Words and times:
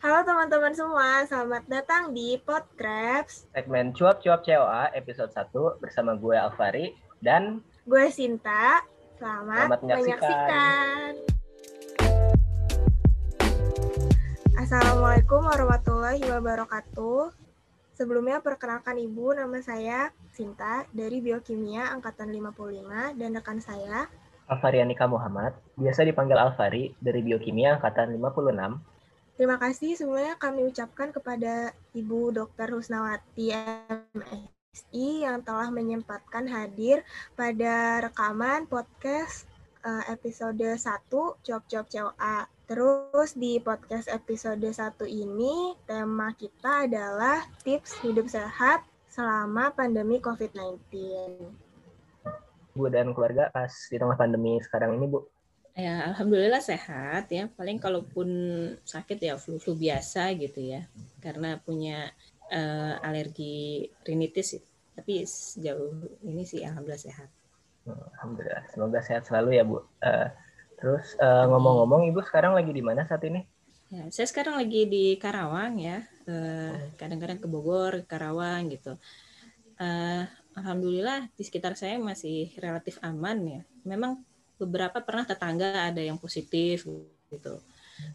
Halo 0.00 0.24
teman-teman 0.24 0.72
semua, 0.72 1.28
selamat 1.28 1.68
datang 1.68 2.16
di 2.16 2.40
Podcraps. 2.40 3.44
Segmen 3.52 3.92
Cuap-Cuap 3.92 4.40
COA 4.40 4.96
episode 4.96 5.28
1 5.28 5.52
bersama 5.76 6.16
gue 6.16 6.32
Alvari 6.32 6.96
dan 7.20 7.60
gue 7.84 8.08
Sinta. 8.08 8.80
Selamat, 9.20 9.76
Selamat 9.76 9.80
menyaksikan. 9.84 11.10
Assalamualaikum 14.56 15.44
warahmatullahi 15.44 16.24
wabarakatuh. 16.32 17.36
Sebelumnya 17.92 18.40
perkenalkan 18.40 18.96
Ibu, 18.96 19.36
nama 19.36 19.60
saya 19.60 20.16
Sinta 20.32 20.88
dari 20.96 21.20
Biokimia 21.20 21.92
Angkatan 21.92 22.32
55 22.32 23.20
dan 23.20 23.36
rekan 23.36 23.60
saya 23.60 24.08
Alvarianika 24.48 25.04
Muhammad, 25.04 25.54
biasa 25.76 26.08
dipanggil 26.08 26.40
Alvari 26.40 26.96
dari 26.98 27.20
Biokimia 27.20 27.76
Angkatan 27.76 28.16
56. 28.16 28.89
Terima 29.40 29.56
kasih 29.56 29.96
semuanya 29.96 30.36
kami 30.36 30.68
ucapkan 30.68 31.16
kepada 31.16 31.72
Ibu 31.96 32.28
Dr. 32.28 32.76
Husnawati 32.76 33.56
MSI 34.12 35.24
yang 35.24 35.40
telah 35.40 35.72
menyempatkan 35.72 36.44
hadir 36.44 37.00
pada 37.40 38.04
rekaman 38.04 38.68
podcast 38.68 39.48
eh, 39.80 40.12
episode 40.12 40.60
1 40.60 40.76
Job-Job 41.40 41.88
COA. 41.88 42.52
Terus 42.68 43.32
di 43.32 43.56
podcast 43.64 44.12
episode 44.12 44.60
1 44.60 45.08
ini 45.08 45.72
tema 45.88 46.36
kita 46.36 46.84
adalah 46.84 47.40
tips 47.64 47.96
hidup 48.04 48.28
sehat 48.28 48.84
selama 49.08 49.72
pandemi 49.72 50.20
COVID-19. 50.20 50.84
Bu 52.76 52.92
dan 52.92 53.16
keluarga 53.16 53.48
pas 53.48 53.72
di 53.88 53.96
tengah 53.96 54.20
pandemi 54.20 54.60
sekarang 54.60 55.00
ini, 55.00 55.08
Bu. 55.08 55.29
Ya, 55.78 56.10
alhamdulillah 56.12 56.60
sehat 56.60 57.30
ya. 57.30 57.46
Paling 57.54 57.78
kalaupun 57.78 58.28
sakit 58.82 59.18
ya 59.22 59.34
flu-flu 59.38 59.78
biasa 59.78 60.34
gitu 60.36 60.60
ya. 60.60 60.84
Karena 61.22 61.56
punya 61.62 62.10
eh, 62.50 62.94
alergi 63.06 63.86
rinitis. 64.02 64.58
Tapi 64.94 65.24
sejauh 65.24 66.20
ini 66.26 66.42
sih 66.44 66.60
alhamdulillah 66.66 67.00
sehat. 67.00 67.28
Alhamdulillah, 67.88 68.62
semoga 68.70 69.00
sehat 69.00 69.24
selalu 69.24 69.56
ya, 69.56 69.64
Bu. 69.64 69.80
Eh, 70.04 70.28
terus 70.76 71.16
eh, 71.16 71.44
ngomong-ngomong, 71.48 72.10
Ibu 72.12 72.20
sekarang 72.26 72.52
lagi 72.52 72.70
di 72.74 72.82
mana 72.84 73.06
saat 73.08 73.24
ini? 73.24 73.40
Ya, 73.90 74.06
saya 74.14 74.26
sekarang 74.28 74.54
lagi 74.60 74.86
di 74.86 75.16
Karawang 75.18 75.80
ya. 75.80 76.04
Eh, 76.28 76.94
Kadang-kadang 77.00 77.40
ke 77.40 77.48
Bogor, 77.48 78.04
Karawang 78.06 78.70
gitu. 78.70 78.94
Eh, 79.80 80.22
alhamdulillah 80.54 81.32
di 81.34 81.42
sekitar 81.42 81.74
saya 81.74 81.96
masih 81.96 82.52
relatif 82.60 83.00
aman 83.00 83.38
ya. 83.48 83.60
Memang 83.88 84.20
beberapa 84.60 85.00
pernah 85.00 85.24
tetangga 85.24 85.88
ada 85.88 86.02
yang 86.04 86.20
positif 86.20 86.84
gitu. 87.32 87.54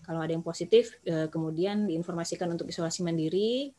Kalau 0.01 0.21
ada 0.21 0.33
yang 0.33 0.45
positif, 0.45 0.97
eh, 1.05 1.29
kemudian 1.29 1.85
diinformasikan 1.85 2.49
untuk 2.49 2.69
isolasi 2.69 3.05
mandiri. 3.05 3.69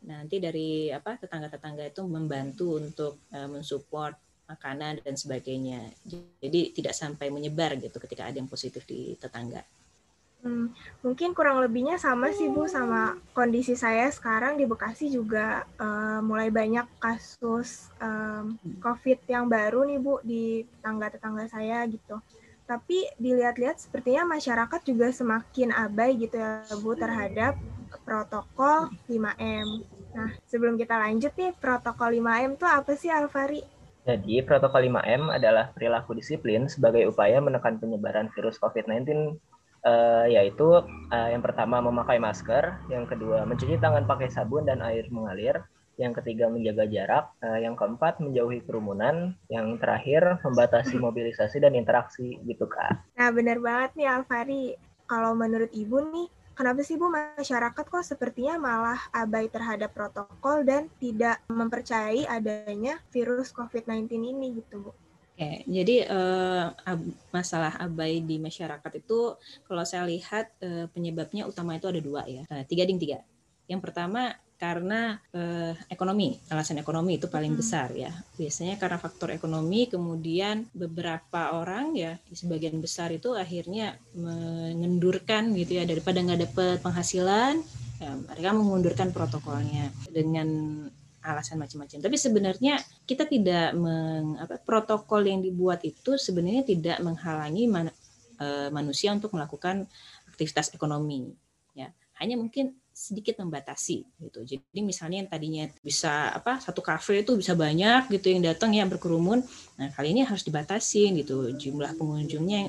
Nanti 0.00 0.40
dari 0.40 0.88
apa 0.88 1.20
tetangga-tetangga 1.20 1.84
itu 1.88 2.04
membantu 2.08 2.80
untuk 2.80 3.20
eh, 3.32 3.48
mensupport 3.48 4.16
makanan 4.48 5.04
dan 5.04 5.14
sebagainya. 5.14 5.86
Jadi 6.42 6.74
tidak 6.74 6.94
sampai 6.96 7.30
menyebar 7.30 7.78
gitu 7.78 8.02
ketika 8.02 8.26
ada 8.26 8.36
yang 8.40 8.50
positif 8.50 8.82
di 8.82 9.14
tetangga. 9.14 9.62
Hmm, 10.40 10.72
mungkin 11.04 11.36
kurang 11.36 11.60
lebihnya 11.60 12.00
sama 12.00 12.32
sih 12.32 12.48
Bu 12.48 12.64
sama 12.64 13.20
kondisi 13.36 13.76
saya 13.76 14.08
sekarang 14.08 14.56
di 14.56 14.64
Bekasi 14.64 15.12
juga 15.12 15.68
eh, 15.76 16.20
mulai 16.24 16.48
banyak 16.48 16.88
kasus 16.96 17.92
em, 18.00 18.56
COVID 18.80 19.28
yang 19.28 19.52
baru 19.52 19.84
nih 19.84 20.00
Bu 20.00 20.16
di 20.24 20.64
tetangga-tetangga 20.64 21.44
saya 21.44 21.84
gitu. 21.92 22.16
Tapi 22.64 23.04
dilihat-lihat 23.20 23.84
sepertinya 23.84 24.24
masyarakat 24.32 24.80
juga 24.86 25.12
semakin 25.12 25.76
abai 25.76 26.16
gitu 26.16 26.40
ya 26.40 26.64
Bu 26.80 26.96
terhadap 26.96 27.60
protokol 28.06 28.88
5M. 29.10 29.68
Nah, 30.10 30.30
sebelum 30.46 30.78
kita 30.78 30.96
lanjut 30.98 31.34
nih, 31.34 31.54
protokol 31.58 32.16
5M 32.18 32.58
itu 32.58 32.66
apa 32.66 32.92
sih 32.94 33.10
Alvari? 33.10 33.62
Jadi, 34.06 34.42
protokol 34.42 34.88
5M 34.88 35.28
adalah 35.28 35.70
perilaku 35.70 36.16
disiplin 36.16 36.66
sebagai 36.66 37.04
upaya 37.10 37.38
menekan 37.38 37.76
penyebaran 37.76 38.32
virus 38.32 38.56
COVID-19 38.58 39.36
eh, 39.84 40.26
yaitu 40.32 40.80
eh, 41.10 41.28
yang 41.32 41.42
pertama 41.44 41.80
memakai 41.80 42.20
masker, 42.20 42.88
yang 42.92 43.04
kedua 43.08 43.44
mencuci 43.48 43.80
tangan 43.80 44.04
pakai 44.04 44.28
sabun 44.28 44.68
dan 44.68 44.84
air 44.84 45.08
mengalir, 45.08 45.64
yang 46.00 46.16
ketiga 46.16 46.48
menjaga 46.48 46.88
jarak, 46.88 47.24
eh, 47.44 47.68
yang 47.68 47.76
keempat 47.76 48.24
menjauhi 48.24 48.64
kerumunan, 48.64 49.36
yang 49.52 49.76
terakhir 49.76 50.40
membatasi 50.40 50.96
mobilisasi 51.06 51.60
dan 51.60 51.76
interaksi 51.76 52.40
gitu 52.48 52.64
kak. 52.64 53.04
Nah, 53.20 53.28
benar 53.28 53.60
banget 53.60 53.90
nih 54.00 54.08
Alvari. 54.08 54.64
Kalau 55.04 55.34
menurut 55.34 55.68
Ibu 55.74 55.96
nih, 56.14 56.28
kenapa 56.54 56.86
sih 56.86 56.94
Bu 56.94 57.10
masyarakat 57.10 57.84
kok 57.84 58.06
sepertinya 58.06 58.62
malah 58.62 59.00
abai 59.10 59.50
terhadap 59.50 59.90
protokol 59.90 60.62
dan 60.62 60.86
tidak 61.02 61.42
mempercayai 61.50 62.30
adanya 62.30 63.02
virus 63.10 63.50
COVID-19 63.50 64.06
ini 64.06 64.62
gitu 64.62 64.86
Bu? 64.88 64.92
Oke, 65.40 65.64
jadi 65.64 66.04
eh, 66.04 66.64
ab- 66.84 67.16
masalah 67.32 67.72
abai 67.80 68.20
di 68.20 68.36
masyarakat 68.36 68.92
itu 69.00 69.40
kalau 69.64 69.88
saya 69.88 70.04
lihat 70.04 70.52
eh, 70.60 70.84
penyebabnya 70.92 71.48
utama 71.48 71.80
itu 71.80 71.88
ada 71.88 71.96
dua 71.96 72.28
ya, 72.28 72.44
Eh, 72.52 72.68
tiga 72.68 72.84
ding 72.84 73.00
tiga. 73.00 73.24
Yang 73.64 73.80
pertama 73.88 74.36
karena 74.60 75.16
eh, 75.32 75.72
ekonomi, 75.88 76.36
alasan 76.52 76.76
ekonomi 76.84 77.16
itu 77.16 77.24
paling 77.32 77.56
Hmm. 77.56 77.60
besar 77.64 77.88
ya. 77.96 78.12
Biasanya 78.36 78.76
karena 78.76 79.00
faktor 79.00 79.32
ekonomi, 79.32 79.88
kemudian 79.88 80.68
beberapa 80.76 81.56
orang 81.56 81.96
ya, 81.96 82.20
sebagian 82.36 82.76
besar 82.76 83.08
itu 83.08 83.32
akhirnya 83.32 83.96
mengendurkan 84.12 85.56
gitu 85.56 85.80
ya 85.80 85.88
daripada 85.88 86.20
nggak 86.20 86.40
dapat 86.52 86.76
penghasilan, 86.84 87.64
ya, 87.96 88.12
mereka 88.28 88.52
mengundurkan 88.52 89.08
protokolnya 89.08 89.88
dengan 90.12 90.48
alasan 91.20 91.60
macam-macam. 91.60 92.00
Tapi 92.00 92.16
sebenarnya 92.16 92.74
kita 93.04 93.28
tidak 93.28 93.76
meng, 93.76 94.40
apa, 94.40 94.56
protokol 94.60 95.28
yang 95.28 95.40
dibuat 95.44 95.84
itu 95.84 96.16
sebenarnya 96.16 96.64
tidak 96.64 96.96
menghalangi 97.04 97.64
man- 97.68 97.96
eh, 98.40 98.68
manusia 98.72 99.12
untuk 99.12 99.36
melakukan 99.36 99.84
aktivitas 100.28 100.72
ekonomi. 100.72 101.28
Ya, 101.76 101.92
hanya 102.20 102.40
mungkin 102.40 102.76
sedikit 103.00 103.40
membatasi 103.40 104.04
gitu. 104.20 104.44
Jadi 104.44 104.80
misalnya 104.84 105.24
yang 105.24 105.30
tadinya 105.30 105.64
bisa 105.80 106.36
apa 106.36 106.60
satu 106.60 106.84
kafe 106.84 107.24
itu 107.24 107.32
bisa 107.32 107.56
banyak 107.56 108.12
gitu 108.12 108.28
yang 108.28 108.44
datang 108.44 108.76
ya 108.76 108.84
berkerumun. 108.84 109.40
Nah 109.80 109.88
kali 109.96 110.12
ini 110.12 110.20
harus 110.26 110.44
dibatasi 110.44 111.08
gitu 111.24 111.48
jumlah 111.56 111.96
pengunjungnya. 111.96 112.68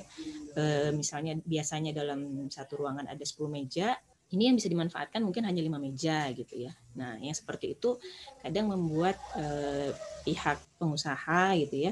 eh, 0.51 0.91
misalnya 0.91 1.39
biasanya 1.47 1.95
dalam 1.95 2.51
satu 2.51 2.83
ruangan 2.83 3.07
ada 3.07 3.23
10 3.23 3.47
meja, 3.47 3.95
ini 4.31 4.47
yang 4.51 4.55
bisa 4.55 4.71
dimanfaatkan 4.71 5.19
mungkin 5.23 5.43
hanya 5.43 5.59
lima 5.59 5.77
meja 5.77 6.31
gitu 6.31 6.67
ya. 6.67 6.71
Nah, 6.95 7.19
yang 7.19 7.35
seperti 7.35 7.75
itu 7.75 7.99
kadang 8.39 8.71
membuat 8.71 9.19
eh, 9.35 9.91
pihak 10.23 10.59
pengusaha 10.79 11.55
gitu 11.67 11.91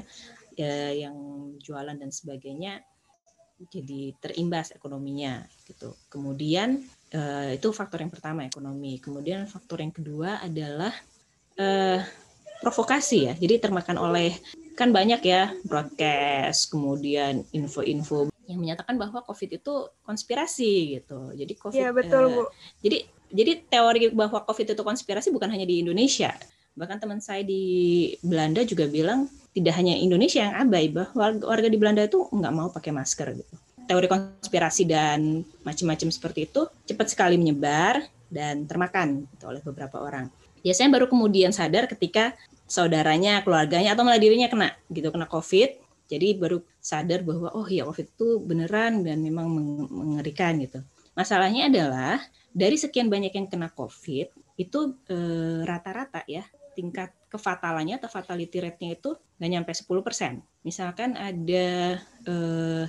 eh, 0.56 1.04
yang 1.04 1.16
jualan 1.60 1.96
dan 1.96 2.08
sebagainya 2.08 2.80
jadi 3.68 4.16
terimbas 4.16 4.72
ekonominya 4.72 5.44
gitu. 5.68 5.92
Kemudian 6.08 6.80
eh, 7.12 7.60
itu 7.60 7.68
faktor 7.76 8.00
yang 8.00 8.12
pertama 8.12 8.48
ekonomi. 8.48 8.96
Kemudian 8.96 9.44
faktor 9.44 9.84
yang 9.84 9.92
kedua 9.92 10.40
adalah 10.40 10.96
eh, 11.60 12.00
provokasi 12.64 13.18
ya. 13.28 13.34
Jadi 13.36 13.60
termakan 13.60 14.00
oleh 14.00 14.32
kan 14.72 14.88
banyak 14.96 15.20
ya 15.20 15.52
broadcast, 15.68 16.72
kemudian 16.72 17.44
info-info 17.52 18.32
yang 18.50 18.58
menyatakan 18.58 18.98
bahwa 18.98 19.22
COVID 19.22 19.62
itu 19.62 19.74
konspirasi 20.02 20.98
gitu. 20.98 21.30
Jadi 21.38 21.52
COVID 21.54 21.78
Iya, 21.78 21.90
betul 21.94 22.24
eh, 22.26 22.30
Bu. 22.34 22.42
jadi 22.82 22.98
jadi 23.30 23.52
teori 23.70 24.10
bahwa 24.10 24.42
COVID 24.42 24.74
itu 24.74 24.82
konspirasi 24.82 25.30
bukan 25.30 25.54
hanya 25.54 25.62
di 25.62 25.86
Indonesia. 25.86 26.34
Bahkan 26.74 26.98
teman 26.98 27.22
saya 27.22 27.46
di 27.46 27.62
Belanda 28.26 28.66
juga 28.66 28.90
bilang 28.90 29.30
tidak 29.54 29.74
hanya 29.78 29.94
Indonesia 29.94 30.42
yang 30.42 30.54
abai 30.58 30.90
bahwa 30.90 31.38
warga 31.46 31.68
di 31.70 31.78
Belanda 31.78 32.02
itu 32.02 32.26
nggak 32.26 32.54
mau 32.54 32.74
pakai 32.74 32.90
masker 32.90 33.38
gitu. 33.38 33.54
Teori 33.86 34.06
konspirasi 34.06 34.86
dan 34.86 35.42
macam-macam 35.66 36.08
seperti 36.10 36.46
itu 36.50 36.66
cepat 36.86 37.10
sekali 37.10 37.34
menyebar 37.38 38.02
dan 38.30 38.66
termakan 38.66 39.26
gitu 39.34 39.50
oleh 39.50 39.62
beberapa 39.62 39.98
orang. 40.02 40.30
Biasanya 40.62 40.90
baru 40.94 41.06
kemudian 41.10 41.50
sadar 41.50 41.90
ketika 41.90 42.34
saudaranya, 42.70 43.42
keluarganya 43.42 43.98
atau 43.98 44.06
malah 44.06 44.22
dirinya 44.22 44.46
kena 44.46 44.70
gitu 44.94 45.10
kena 45.10 45.26
COVID. 45.26 45.89
Jadi 46.10 46.34
baru 46.34 46.58
sadar 46.82 47.22
bahwa 47.22 47.54
oh 47.54 47.66
ya 47.70 47.86
COVID 47.86 48.08
itu 48.18 48.28
beneran 48.42 49.06
dan 49.06 49.22
memang 49.22 49.46
meng- 49.46 49.90
mengerikan 49.90 50.58
gitu. 50.58 50.82
Masalahnya 51.14 51.70
adalah 51.70 52.18
dari 52.50 52.74
sekian 52.74 53.06
banyak 53.06 53.30
yang 53.30 53.46
kena 53.46 53.70
COVID 53.70 54.58
itu 54.58 54.80
eh, 55.06 55.62
rata-rata 55.62 56.26
ya 56.26 56.42
tingkat 56.74 57.14
kefatalannya 57.30 58.02
atau 58.02 58.10
fatality 58.10 58.58
rate-nya 58.58 58.98
itu 58.98 59.14
nggak 59.38 59.50
nyampe 59.50 59.70
10%. 59.70 60.42
Misalkan 60.66 61.14
ada 61.14 61.68
eh, 62.26 62.84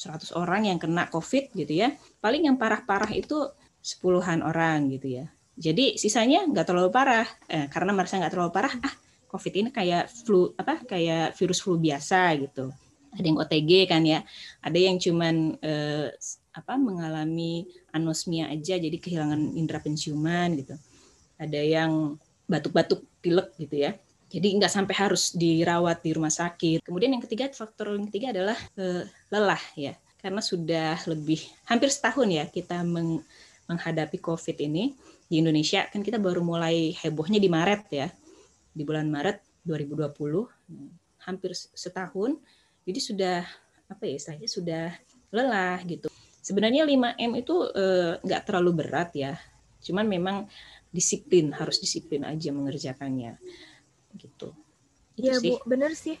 100 0.00 0.32
orang 0.32 0.64
yang 0.64 0.80
kena 0.80 1.12
COVID 1.12 1.52
gitu 1.52 1.72
ya, 1.76 1.92
paling 2.24 2.48
yang 2.48 2.56
parah-parah 2.56 3.12
itu 3.12 3.52
sepuluhan 3.84 4.40
orang 4.40 4.88
gitu 4.88 5.20
ya. 5.20 5.28
Jadi 5.60 6.00
sisanya 6.00 6.48
nggak 6.48 6.72
terlalu 6.72 6.88
parah, 6.88 7.28
eh, 7.52 7.68
karena 7.68 7.92
merasa 7.92 8.16
nggak 8.16 8.32
terlalu 8.32 8.52
parah, 8.56 8.72
ah 8.80 8.94
COVID 9.30 9.54
ini 9.54 9.68
kayak 9.70 10.10
flu 10.10 10.50
apa 10.58 10.82
kayak 10.82 11.38
virus 11.38 11.62
flu 11.62 11.78
biasa 11.78 12.34
gitu. 12.42 12.74
Ada 13.14 13.26
yang 13.26 13.38
OTG 13.38 13.70
kan 13.86 14.02
ya, 14.02 14.22
ada 14.62 14.78
yang 14.78 14.98
cuman 14.98 15.58
eh, 15.62 16.10
apa 16.50 16.74
mengalami 16.74 17.66
anosmia 17.94 18.50
aja 18.50 18.74
jadi 18.74 18.98
kehilangan 18.98 19.54
indera 19.54 19.78
penciuman 19.78 20.58
gitu. 20.58 20.74
Ada 21.38 21.62
yang 21.62 22.18
batuk-batuk 22.50 23.06
pilek 23.22 23.54
gitu 23.58 23.86
ya. 23.86 23.94
Jadi 24.30 24.58
nggak 24.58 24.70
sampai 24.70 24.94
harus 24.94 25.34
dirawat 25.34 26.02
di 26.06 26.10
rumah 26.14 26.30
sakit. 26.30 26.86
Kemudian 26.86 27.14
yang 27.14 27.22
ketiga 27.22 27.50
faktor 27.50 27.94
yang 27.94 28.06
ketiga 28.10 28.34
adalah 28.34 28.58
uh, 28.78 29.02
lelah 29.30 29.62
ya. 29.74 29.94
Karena 30.18 30.42
sudah 30.42 31.00
lebih 31.06 31.40
hampir 31.66 31.88
setahun 31.90 32.28
ya 32.28 32.44
kita 32.46 32.82
meng, 32.86 33.22
menghadapi 33.66 34.18
covid 34.22 34.58
ini. 34.58 34.94
Di 35.30 35.38
Indonesia 35.38 35.86
kan 35.86 36.02
kita 36.02 36.18
baru 36.18 36.42
mulai 36.42 36.94
hebohnya 36.98 37.38
di 37.38 37.46
Maret 37.46 37.82
ya 37.94 38.10
di 38.70 38.82
bulan 38.86 39.10
Maret 39.10 39.42
2020 39.66 40.10
hampir 41.26 41.50
setahun. 41.54 42.38
Jadi 42.86 43.00
sudah 43.00 43.44
apa 43.90 44.04
ya 44.06 44.18
saya 44.18 44.46
sudah 44.46 44.94
lelah 45.30 45.78
gitu. 45.86 46.08
Sebenarnya 46.40 46.88
5M 46.88 47.32
itu 47.38 47.54
eh, 47.76 48.12
nggak 48.22 48.42
terlalu 48.48 48.84
berat 48.84 49.10
ya. 49.14 49.36
Cuman 49.84 50.06
memang 50.08 50.48
disiplin 50.90 51.54
harus 51.54 51.78
disiplin 51.78 52.26
aja 52.26 52.50
mengerjakannya. 52.50 53.38
Gitu. 54.18 54.50
Iya 55.20 55.38
bu. 55.38 55.62
bener 55.68 55.94
sih. 55.94 56.18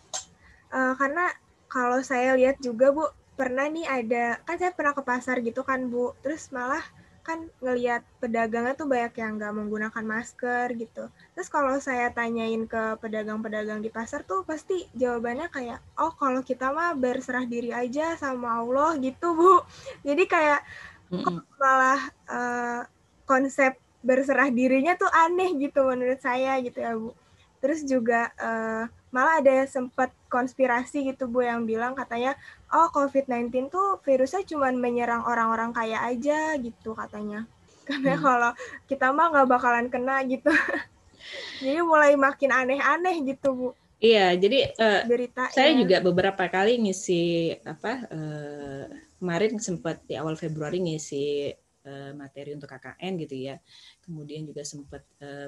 Uh, 0.70 0.94
karena 0.94 1.26
kalau 1.66 1.98
saya 2.06 2.38
lihat 2.38 2.62
juga 2.62 2.94
bu 2.94 3.10
pernah 3.34 3.66
nih 3.66 3.88
ada 3.88 4.38
kan 4.46 4.60
saya 4.60 4.70
pernah 4.70 4.94
ke 4.94 5.02
pasar 5.02 5.42
gitu 5.42 5.66
kan 5.66 5.90
bu. 5.90 6.14
Terus 6.22 6.52
malah 6.54 6.82
kan 7.30 7.46
ngelihat 7.62 8.02
pedagangnya 8.18 8.74
tuh 8.74 8.90
banyak 8.90 9.14
yang 9.22 9.38
nggak 9.38 9.54
menggunakan 9.54 10.02
masker 10.02 10.74
gitu. 10.74 11.06
Terus 11.38 11.46
kalau 11.46 11.78
saya 11.78 12.10
tanyain 12.10 12.66
ke 12.66 12.98
pedagang-pedagang 12.98 13.78
di 13.78 13.86
pasar 13.86 14.26
tuh 14.26 14.42
pasti 14.42 14.90
jawabannya 14.98 15.46
kayak, 15.54 15.78
oh 16.02 16.10
kalau 16.18 16.42
kita 16.42 16.74
mah 16.74 16.98
berserah 16.98 17.46
diri 17.46 17.70
aja 17.70 18.18
sama 18.18 18.58
Allah 18.58 18.98
gitu 18.98 19.30
bu. 19.38 19.62
Jadi 20.02 20.26
kayak 20.26 20.60
kok 21.10 21.46
malah 21.62 22.02
uh, 22.26 22.82
konsep 23.26 23.78
berserah 24.02 24.50
dirinya 24.50 24.98
tuh 24.98 25.10
aneh 25.10 25.54
gitu 25.54 25.86
menurut 25.86 26.18
saya 26.18 26.58
gitu 26.58 26.82
ya 26.82 26.98
bu. 26.98 27.14
Terus 27.62 27.86
juga 27.86 28.34
uh, 28.42 28.90
malah 29.10 29.42
ada 29.42 29.66
sempat 29.66 30.14
konspirasi 30.30 31.02
gitu 31.10 31.26
bu 31.26 31.42
yang 31.42 31.66
bilang 31.66 31.98
katanya 31.98 32.38
oh 32.70 32.88
COVID-19 32.94 33.70
tuh 33.70 33.98
virusnya 34.06 34.46
cuma 34.46 34.70
menyerang 34.70 35.26
orang-orang 35.26 35.74
kaya 35.74 35.98
aja 36.06 36.54
gitu 36.58 36.94
katanya. 36.94 37.46
Karena 37.90 38.14
hmm. 38.14 38.22
kalau 38.22 38.50
kita 38.86 39.10
mah 39.10 39.26
nggak 39.34 39.48
bakalan 39.50 39.86
kena 39.90 40.22
gitu. 40.26 40.50
jadi 41.62 41.82
mulai 41.82 42.14
makin 42.14 42.50
aneh-aneh 42.54 43.16
gitu 43.26 43.48
bu. 43.52 43.68
Iya, 44.00 44.32
jadi 44.32 44.72
uh, 44.80 45.04
berita 45.04 45.52
saya 45.52 45.76
juga 45.76 46.00
beberapa 46.00 46.48
kali 46.48 46.80
ngisi 46.80 47.52
apa 47.68 48.08
uh, 48.08 48.88
kemarin 49.20 49.60
sempat 49.60 50.00
di 50.08 50.16
awal 50.16 50.40
Februari 50.40 50.80
ngisi 50.80 51.52
uh, 51.86 52.12
materi 52.16 52.56
untuk 52.56 52.68
KKN 52.68 53.12
gitu 53.26 53.36
ya. 53.36 53.56
Kemudian 54.04 54.44
juga 54.48 54.66
sempat 54.66 55.04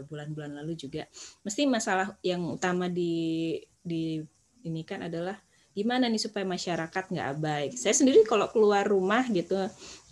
bulan-bulan 0.09 0.53
uh, 0.53 0.57
lalu 0.63 0.77
juga. 0.77 1.09
Mesti 1.45 1.67
masalah 1.69 2.17
yang 2.25 2.45
utama 2.53 2.87
di 2.89 3.59
di 3.83 4.23
ini 4.63 4.87
kan 4.87 5.03
adalah 5.07 5.35
gimana 5.73 6.07
nih 6.07 6.21
supaya 6.21 6.45
masyarakat 6.45 7.05
nggak 7.09 7.29
abai. 7.39 7.65
Saya 7.73 7.97
sendiri 7.97 8.23
kalau 8.29 8.49
keluar 8.53 8.85
rumah 8.85 9.25
gitu, 9.33 9.57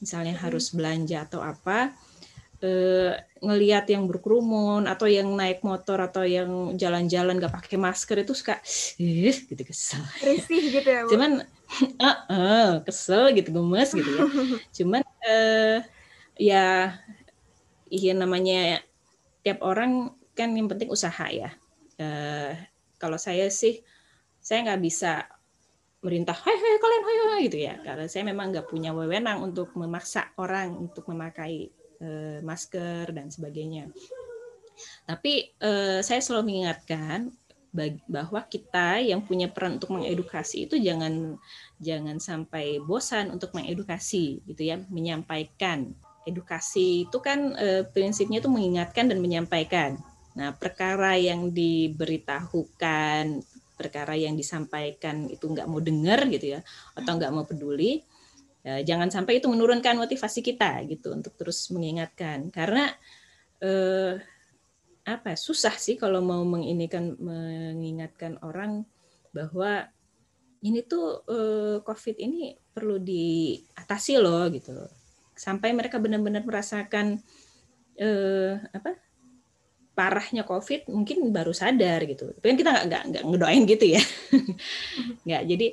misalnya 0.01 0.35
hmm. 0.37 0.43
harus 0.49 0.73
belanja 0.73 1.29
atau 1.29 1.45
apa, 1.45 1.93
eh, 2.65 3.13
ngelihat 3.45 3.85
yang 3.93 4.09
berkerumun 4.09 4.89
atau 4.89 5.05
yang 5.05 5.29
naik 5.37 5.61
motor 5.61 6.01
atau 6.01 6.25
yang 6.25 6.77
jalan-jalan 6.81 7.37
nggak 7.37 7.53
pakai 7.53 7.77
masker 7.77 8.25
itu 8.25 8.33
suka, 8.33 8.57
ih, 8.97 9.37
gitu 9.37 9.63
kesel. 9.69 10.01
Risih 10.25 10.65
gitu 10.81 10.89
ya. 10.89 11.05
Bu. 11.05 11.13
Cuman, 11.13 11.45
uh, 12.01 12.09
uh, 12.37 12.71
kesel 12.85 13.37
gitu, 13.37 13.53
gemes 13.53 13.91
gitu 13.93 14.11
ya. 14.17 14.25
Cuman 14.81 15.05
eh, 15.29 15.85
ya, 16.41 16.97
iya 17.93 18.13
namanya 18.17 18.81
tiap 19.45 19.61
orang 19.61 20.17
kan 20.33 20.57
yang 20.57 20.73
penting 20.73 20.89
usaha 20.89 21.29
ya. 21.29 21.53
Eh, 22.01 22.57
kalau 22.97 23.21
saya 23.21 23.53
sih, 23.53 23.85
saya 24.41 24.65
nggak 24.65 24.81
bisa 24.81 25.29
merintah, 26.01 26.33
hai 26.33 26.57
hai 26.57 26.77
kalian 26.81 27.05
hai 27.05 27.19
hai 27.21 27.41
gitu 27.53 27.59
ya. 27.61 27.75
Karena 27.85 28.09
saya 28.09 28.25
memang 28.25 28.57
nggak 28.57 28.73
punya 28.73 28.97
wewenang 28.97 29.45
untuk 29.45 29.77
memaksa 29.77 30.33
orang 30.41 30.73
untuk 30.73 31.05
memakai 31.13 31.69
uh, 32.01 32.41
masker 32.41 33.13
dan 33.13 33.29
sebagainya. 33.29 33.93
Tapi 35.05 35.53
uh, 35.61 36.01
saya 36.01 36.25
selalu 36.25 36.57
mengingatkan 36.57 37.37
bahwa 38.11 38.43
kita 38.51 38.99
yang 38.99 39.23
punya 39.23 39.47
peran 39.47 39.79
untuk 39.79 39.95
mengedukasi 39.95 40.67
itu 40.67 40.75
jangan 40.83 41.39
jangan 41.79 42.19
sampai 42.19 42.83
bosan 42.83 43.31
untuk 43.31 43.53
mengedukasi 43.55 44.43
gitu 44.49 44.63
ya, 44.65 44.81
menyampaikan. 44.89 45.93
Edukasi 46.29 47.09
itu 47.09 47.19
kan 47.19 47.57
uh, 47.57 47.83
prinsipnya 47.89 48.45
itu 48.45 48.51
mengingatkan 48.53 49.09
dan 49.09 49.19
menyampaikan. 49.19 49.97
Nah, 50.37 50.55
perkara 50.55 51.19
yang 51.19 51.51
diberitahukan 51.51 53.43
perkara 53.81 54.13
yang 54.13 54.37
disampaikan 54.37 55.25
itu 55.33 55.49
nggak 55.49 55.65
mau 55.65 55.81
dengar 55.81 56.29
gitu 56.29 56.53
ya 56.53 56.61
atau 56.93 57.17
nggak 57.17 57.33
mau 57.33 57.49
peduli 57.49 58.05
ya, 58.61 58.85
jangan 58.85 59.09
sampai 59.09 59.41
itu 59.41 59.49
menurunkan 59.49 59.97
motivasi 59.97 60.45
kita 60.45 60.85
gitu 60.85 61.17
untuk 61.17 61.33
terus 61.41 61.73
mengingatkan 61.73 62.53
karena 62.53 62.93
eh, 63.65 64.21
apa 65.09 65.33
susah 65.33 65.73
sih 65.81 65.97
kalau 65.97 66.21
mau 66.21 66.45
menginikan 66.45 67.17
mengingatkan 67.17 68.37
orang 68.45 68.85
bahwa 69.33 69.89
ini 70.61 70.85
tuh 70.85 71.25
eh, 71.25 71.77
COVID 71.81 72.17
ini 72.21 72.53
perlu 72.53 73.01
diatasi 73.01 74.21
loh 74.21 74.45
gitu 74.53 74.77
sampai 75.41 75.73
mereka 75.73 75.97
benar-benar 75.97 76.45
merasakan 76.45 77.17
eh, 77.97 78.61
apa 78.77 79.01
parahnya 79.97 80.45
COVID 80.45 80.93
mungkin 80.93 81.33
baru 81.33 81.57
sadar 81.57 82.05
gitu. 82.05 82.29
Tapi 82.37 82.45
kan 82.45 82.57
kita 82.61 82.71
nggak 82.89 83.03
nggak 83.13 83.23
ngedoain 83.25 83.65
gitu 83.65 83.97
ya. 83.97 84.03
nggak. 85.27 85.43
Jadi 85.49 85.67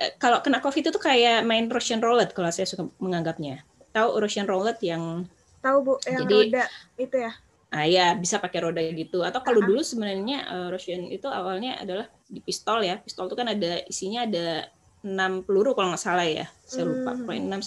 eh, 0.00 0.12
kalau 0.16 0.40
kena 0.40 0.64
COVID 0.64 0.88
itu 0.88 1.00
kayak 1.00 1.44
main 1.44 1.68
Russian 1.68 2.00
roulette 2.00 2.32
kalau 2.32 2.48
saya 2.48 2.64
suka 2.64 2.88
menganggapnya. 2.96 3.60
Tahu 3.92 4.24
Russian 4.24 4.48
roulette 4.48 4.80
yang 4.84 5.28
tahu 5.64 5.76
bu 5.80 5.92
yang 6.04 6.28
jadi, 6.28 6.36
roda 6.52 6.64
itu 7.00 7.16
ya? 7.16 7.32
Ah 7.72 7.86
ya 7.88 8.06
bisa 8.16 8.36
pakai 8.40 8.60
roda 8.64 8.80
gitu. 8.84 9.24
Atau 9.24 9.40
kalau 9.40 9.60
uh 9.60 9.64
-huh. 9.64 9.70
dulu 9.72 9.82
sebenarnya 9.84 10.38
uh, 10.48 10.68
Russian 10.68 11.08
itu 11.08 11.28
awalnya 11.28 11.80
adalah 11.80 12.08
di 12.28 12.40
pistol 12.44 12.84
ya. 12.84 13.00
Pistol 13.00 13.28
itu 13.28 13.36
kan 13.36 13.48
ada 13.48 13.80
isinya 13.88 14.28
ada 14.28 14.68
enam 15.04 15.44
peluru 15.44 15.72
kalau 15.72 15.92
nggak 15.92 16.04
salah 16.04 16.26
ya. 16.28 16.48
Saya 16.68 16.84
lupa 16.84 17.16
hmm. 17.16 17.48
enam 17.48 17.60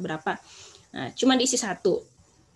berapa. 0.00 0.32
Nah, 0.94 1.12
cuma 1.12 1.36
diisi 1.36 1.60
satu. 1.60 2.04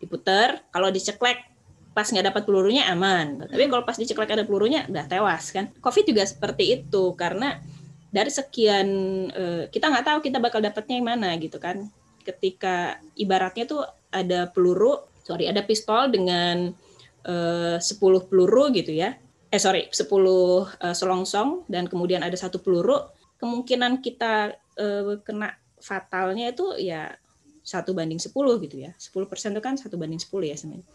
Diputer, 0.00 0.64
kalau 0.74 0.90
diceklek 0.90 1.52
pas 1.92 2.08
nggak 2.08 2.32
dapat 2.32 2.42
pelurunya 2.48 2.88
aman. 2.88 3.44
Tapi 3.46 3.68
kalau 3.68 3.84
pas 3.84 3.96
diceklek 3.96 4.32
ada 4.32 4.44
pelurunya 4.48 4.88
udah 4.88 5.04
tewas 5.06 5.52
kan. 5.52 5.68
Covid 5.78 6.04
juga 6.08 6.24
seperti 6.24 6.82
itu 6.82 7.12
karena 7.14 7.60
dari 8.12 8.32
sekian 8.32 8.88
uh, 9.32 9.62
kita 9.68 9.88
nggak 9.88 10.04
tahu 10.04 10.18
kita 10.24 10.38
bakal 10.40 10.60
dapatnya 10.64 11.00
yang 11.00 11.08
mana 11.08 11.36
gitu 11.36 11.60
kan. 11.60 11.88
Ketika 12.24 12.96
ibaratnya 13.16 13.64
tuh 13.68 13.82
ada 14.08 14.48
peluru, 14.48 15.04
sorry 15.24 15.48
ada 15.48 15.60
pistol 15.64 16.08
dengan 16.08 16.72
uh, 17.28 17.76
10 17.76 18.28
peluru 18.28 18.72
gitu 18.72 18.92
ya. 18.96 19.16
Eh 19.52 19.60
sorry 19.60 19.92
10 19.92 20.08
uh, 20.08 20.96
selongsong 20.96 21.68
dan 21.68 21.84
kemudian 21.84 22.24
ada 22.24 22.34
satu 22.40 22.56
peluru, 22.56 23.04
kemungkinan 23.36 24.00
kita 24.00 24.56
uh, 24.80 25.20
kena 25.20 25.60
fatalnya 25.82 26.54
itu 26.54 26.78
ya 26.78 27.12
satu 27.62 27.94
banding 27.94 28.18
10 28.18 28.34
gitu 28.66 28.76
ya. 28.82 28.90
10 28.98 29.30
persen 29.30 29.54
itu 29.54 29.62
kan 29.62 29.78
satu 29.78 29.94
banding 29.94 30.18
10 30.18 30.50
ya 30.50 30.56
sebenarnya. 30.58 30.86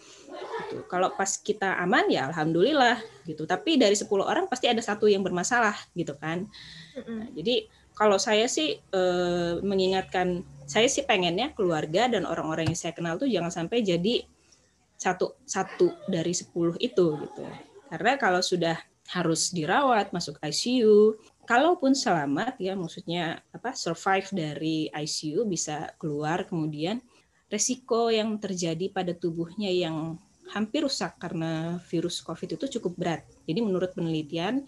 Gitu. 0.67 0.83
Kalau 0.91 1.15
pas 1.15 1.31
kita 1.39 1.79
aman 1.79 2.11
ya 2.11 2.27
alhamdulillah 2.27 2.99
gitu. 3.23 3.47
Tapi 3.47 3.79
dari 3.79 3.95
10 3.95 4.07
orang 4.19 4.45
pasti 4.51 4.67
ada 4.67 4.83
satu 4.83 5.07
yang 5.07 5.23
bermasalah 5.23 5.75
gitu 5.95 6.13
kan. 6.19 6.45
Nah, 7.07 7.27
jadi 7.31 7.71
kalau 7.95 8.19
saya 8.19 8.45
sih 8.45 8.77
e, 8.77 9.01
mengingatkan 9.63 10.43
saya 10.67 10.85
sih 10.91 11.07
pengennya 11.07 11.55
keluarga 11.55 12.11
dan 12.11 12.27
orang-orang 12.27 12.69
yang 12.69 12.77
saya 12.77 12.91
kenal 12.91 13.15
tuh 13.15 13.31
jangan 13.31 13.49
sampai 13.49 13.81
jadi 13.81 14.27
satu 14.99 15.39
satu 15.47 15.95
dari 16.11 16.35
10 16.35 16.51
itu 16.83 17.05
gitu. 17.15 17.43
Karena 17.87 18.19
kalau 18.19 18.43
sudah 18.43 18.75
harus 19.07 19.55
dirawat 19.55 20.11
masuk 20.11 20.35
ICU 20.43 21.15
kalaupun 21.47 21.95
selamat 21.95 22.59
ya 22.59 22.75
maksudnya 22.75 23.39
apa 23.55 23.71
survive 23.71 24.27
dari 24.35 24.91
ICU 24.91 25.47
bisa 25.47 25.95
keluar 25.95 26.43
kemudian 26.43 26.99
resiko 27.47 28.11
yang 28.11 28.35
terjadi 28.35 28.91
pada 28.91 29.15
tubuhnya 29.15 29.71
yang 29.71 30.19
hampir 30.51 30.83
rusak 30.83 31.15
karena 31.19 31.79
virus 31.87 32.19
COVID 32.23 32.59
itu 32.59 32.79
cukup 32.79 32.93
berat. 32.95 33.21
Jadi 33.47 33.59
menurut 33.63 33.91
penelitian 33.95 34.63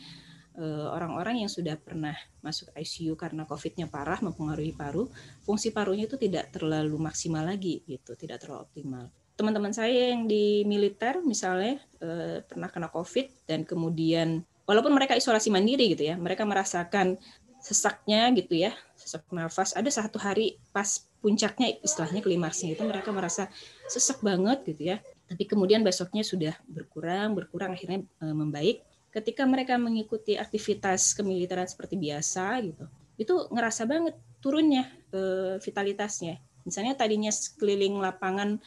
eh, 0.55 0.87
orang-orang 0.87 1.43
yang 1.43 1.51
sudah 1.51 1.75
pernah 1.79 2.15
masuk 2.39 2.71
ICU 2.75 3.15
karena 3.19 3.43
COVID-nya 3.47 3.87
parah 3.91 4.19
mempengaruhi 4.23 4.75
paru, 4.75 5.07
fungsi 5.43 5.71
parunya 5.75 6.07
itu 6.07 6.15
tidak 6.15 6.51
terlalu 6.55 6.95
maksimal 6.99 7.43
lagi 7.43 7.83
gitu, 7.87 8.15
tidak 8.15 8.43
terlalu 8.43 8.67
optimal. 8.67 9.05
Teman-teman 9.39 9.71
saya 9.71 10.11
yang 10.11 10.27
di 10.27 10.67
militer 10.67 11.23
misalnya 11.23 11.79
eh, 12.03 12.43
pernah 12.43 12.67
kena 12.67 12.91
COVID 12.91 13.47
dan 13.47 13.63
kemudian 13.63 14.43
walaupun 14.69 14.93
mereka 14.93 15.17
isolasi 15.17 15.49
mandiri 15.49 15.97
gitu 15.97 16.05
ya, 16.05 16.15
mereka 16.21 16.45
merasakan 16.45 17.17
sesaknya 17.57 18.29
gitu 18.37 18.53
ya, 18.53 18.77
sesak 18.93 19.25
nafas. 19.33 19.73
Ada 19.73 19.89
satu 19.89 20.21
hari 20.21 20.61
pas 20.69 21.09
puncaknya 21.19 21.73
istilahnya 21.81 22.21
klimaksnya 22.21 22.77
itu 22.77 22.85
mereka 22.85 23.09
merasa 23.09 23.49
sesak 23.89 24.21
banget 24.21 24.61
gitu 24.69 24.93
ya. 24.93 25.01
Tapi 25.25 25.49
kemudian 25.49 25.81
besoknya 25.81 26.21
sudah 26.21 26.53
berkurang, 26.69 27.33
berkurang 27.33 27.73
akhirnya 27.73 28.05
e, 28.21 28.25
membaik. 28.29 28.85
Ketika 29.09 29.41
mereka 29.49 29.73
mengikuti 29.81 30.37
aktivitas 30.37 31.17
kemiliteran 31.17 31.65
seperti 31.65 31.97
biasa 31.97 32.61
gitu, 32.61 32.85
itu 33.17 33.33
ngerasa 33.49 33.89
banget 33.89 34.13
turunnya 34.37 34.85
e, 35.09 35.21
vitalitasnya. 35.59 36.37
Misalnya 36.61 36.93
tadinya 36.93 37.33
keliling 37.57 37.97
lapangan 37.97 38.61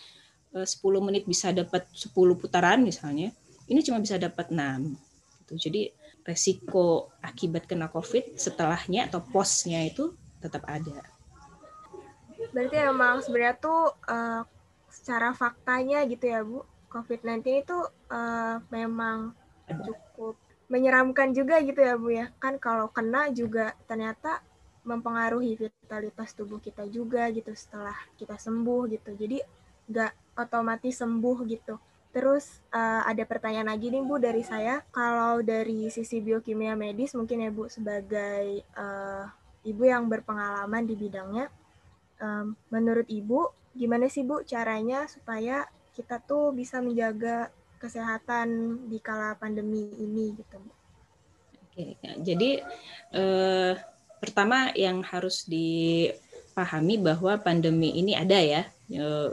e, 0.50 0.66
10 0.66 0.82
menit 1.06 1.30
bisa 1.30 1.54
dapat 1.54 1.86
10 1.94 2.10
putaran 2.34 2.82
misalnya, 2.82 3.30
ini 3.70 3.80
cuma 3.86 4.02
bisa 4.02 4.18
dapat 4.18 4.50
6. 4.50 5.11
Gitu. 5.52 5.68
Jadi 5.68 5.82
resiko 6.24 7.12
akibat 7.20 7.68
kena 7.68 7.90
COVID 7.90 8.38
setelahnya 8.40 9.10
atau 9.10 9.20
posnya 9.20 9.84
itu 9.84 10.16
tetap 10.40 10.64
ada. 10.64 11.04
Berarti 12.50 12.76
emang 12.80 13.22
sebenarnya 13.22 13.56
tuh 13.60 13.94
uh, 14.10 14.42
secara 14.90 15.30
faktanya 15.36 16.02
gitu 16.08 16.24
ya 16.26 16.42
Bu, 16.42 16.64
COVID-19 16.90 17.64
itu 17.64 17.78
uh, 18.10 18.56
memang 18.72 19.32
cukup 19.68 20.36
menyeramkan 20.68 21.32
juga 21.36 21.60
gitu 21.62 21.80
ya 21.80 21.94
Bu 21.94 22.08
ya. 22.12 22.26
Kan 22.42 22.58
kalau 22.58 22.90
kena 22.90 23.30
juga 23.30 23.76
ternyata 23.86 24.42
mempengaruhi 24.82 25.54
vitalitas 25.54 26.34
tubuh 26.34 26.58
kita 26.58 26.90
juga 26.90 27.30
gitu 27.30 27.54
setelah 27.54 27.94
kita 28.18 28.34
sembuh 28.34 28.90
gitu. 28.90 29.14
Jadi 29.14 29.38
nggak 29.86 30.38
otomatis 30.38 30.98
sembuh 30.98 31.38
gitu. 31.46 31.78
Terus 32.12 32.60
uh, 32.76 33.02
ada 33.08 33.24
pertanyaan 33.24 33.72
lagi 33.72 33.88
nih 33.88 34.04
Bu 34.04 34.20
dari 34.20 34.44
saya. 34.44 34.84
Kalau 34.92 35.40
dari 35.40 35.88
sisi 35.88 36.20
biokimia 36.20 36.76
medis 36.76 37.16
mungkin 37.16 37.40
ya 37.40 37.50
Bu 37.50 37.72
sebagai 37.72 38.60
uh, 38.76 39.24
ibu 39.64 39.82
yang 39.88 40.12
berpengalaman 40.12 40.84
di 40.84 40.94
bidangnya, 40.94 41.48
um, 42.20 42.52
menurut 42.68 43.08
Ibu 43.08 43.48
gimana 43.72 44.12
sih 44.12 44.28
Bu 44.28 44.44
caranya 44.44 45.08
supaya 45.08 45.64
kita 45.96 46.20
tuh 46.20 46.52
bisa 46.52 46.84
menjaga 46.84 47.48
kesehatan 47.80 48.78
di 48.92 49.00
kala 49.00 49.34
pandemi 49.40 49.88
ini 49.96 50.36
gitu 50.36 50.56
Bu? 50.60 50.72
Oke, 51.72 51.96
ya, 52.04 52.12
jadi 52.20 52.60
uh, 53.16 53.72
pertama 54.20 54.68
yang 54.76 55.00
harus 55.00 55.48
dipahami 55.48 57.00
bahwa 57.00 57.40
pandemi 57.40 57.96
ini 57.96 58.12
ada 58.12 58.36
ya. 58.36 58.68
Uh, 58.92 59.32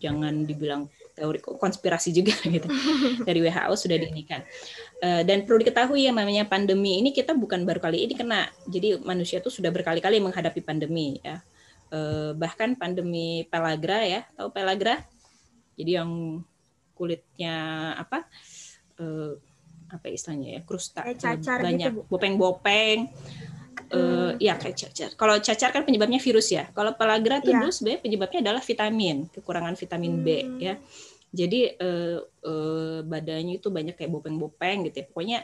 jangan 0.00 0.48
dibilang 0.48 0.88
teori 1.20 1.38
konspirasi 1.44 2.16
juga 2.16 2.32
gitu 2.56 2.64
dari 3.28 3.44
WHO 3.44 3.74
sudah 3.76 3.96
diinikan. 4.00 4.40
Uh, 5.04 5.20
dan 5.28 5.44
perlu 5.44 5.60
diketahui 5.60 6.08
yang 6.08 6.16
namanya 6.16 6.48
pandemi 6.48 7.04
ini 7.04 7.12
kita 7.12 7.36
bukan 7.36 7.68
baru 7.68 7.84
kali 7.84 8.08
ini 8.08 8.16
kena. 8.16 8.48
Jadi 8.64 9.04
manusia 9.04 9.44
itu 9.44 9.52
sudah 9.52 9.68
berkali-kali 9.68 10.16
menghadapi 10.24 10.64
pandemi 10.64 11.20
ya. 11.20 11.44
Uh, 11.90 12.32
bahkan 12.38 12.72
pandemi 12.78 13.44
pelagra 13.52 14.00
ya, 14.08 14.20
tahu 14.38 14.48
pelagra? 14.54 15.04
Jadi 15.76 15.90
yang 16.00 16.40
kulitnya 16.96 17.56
apa? 17.96 18.24
Uh, 18.96 19.36
apa 19.90 20.06
istilahnya 20.06 20.48
ya? 20.56 20.60
Krusta 20.62 21.02
cacar 21.18 21.60
banyak 21.60 21.92
gitu, 21.92 22.06
bopeng-bopeng. 22.08 23.10
Uh, 23.90 24.38
ya 24.38 24.54
kayak 24.54 24.76
cacar. 24.78 25.10
Kalau 25.18 25.34
cacar 25.42 25.74
kan 25.74 25.82
penyebabnya 25.82 26.22
virus 26.22 26.54
ya. 26.54 26.70
Kalau 26.70 26.94
pelagra 26.94 27.42
itu 27.42 27.50
ya. 27.50 27.58
dulu 27.58 27.74
sebenarnya 27.74 28.00
penyebabnya 28.06 28.38
adalah 28.46 28.62
vitamin, 28.62 29.26
kekurangan 29.34 29.74
vitamin 29.74 30.12
hmm. 30.14 30.22
B 30.22 30.28
ya. 30.62 30.74
Jadi 31.30 31.78
eh, 31.78 32.18
eh, 32.22 33.00
badannya 33.06 33.62
itu 33.62 33.70
banyak 33.70 33.94
kayak 33.94 34.10
bopeng-bopeng 34.10 34.90
gitu 34.90 34.96
ya. 35.02 35.06
Pokoknya 35.06 35.38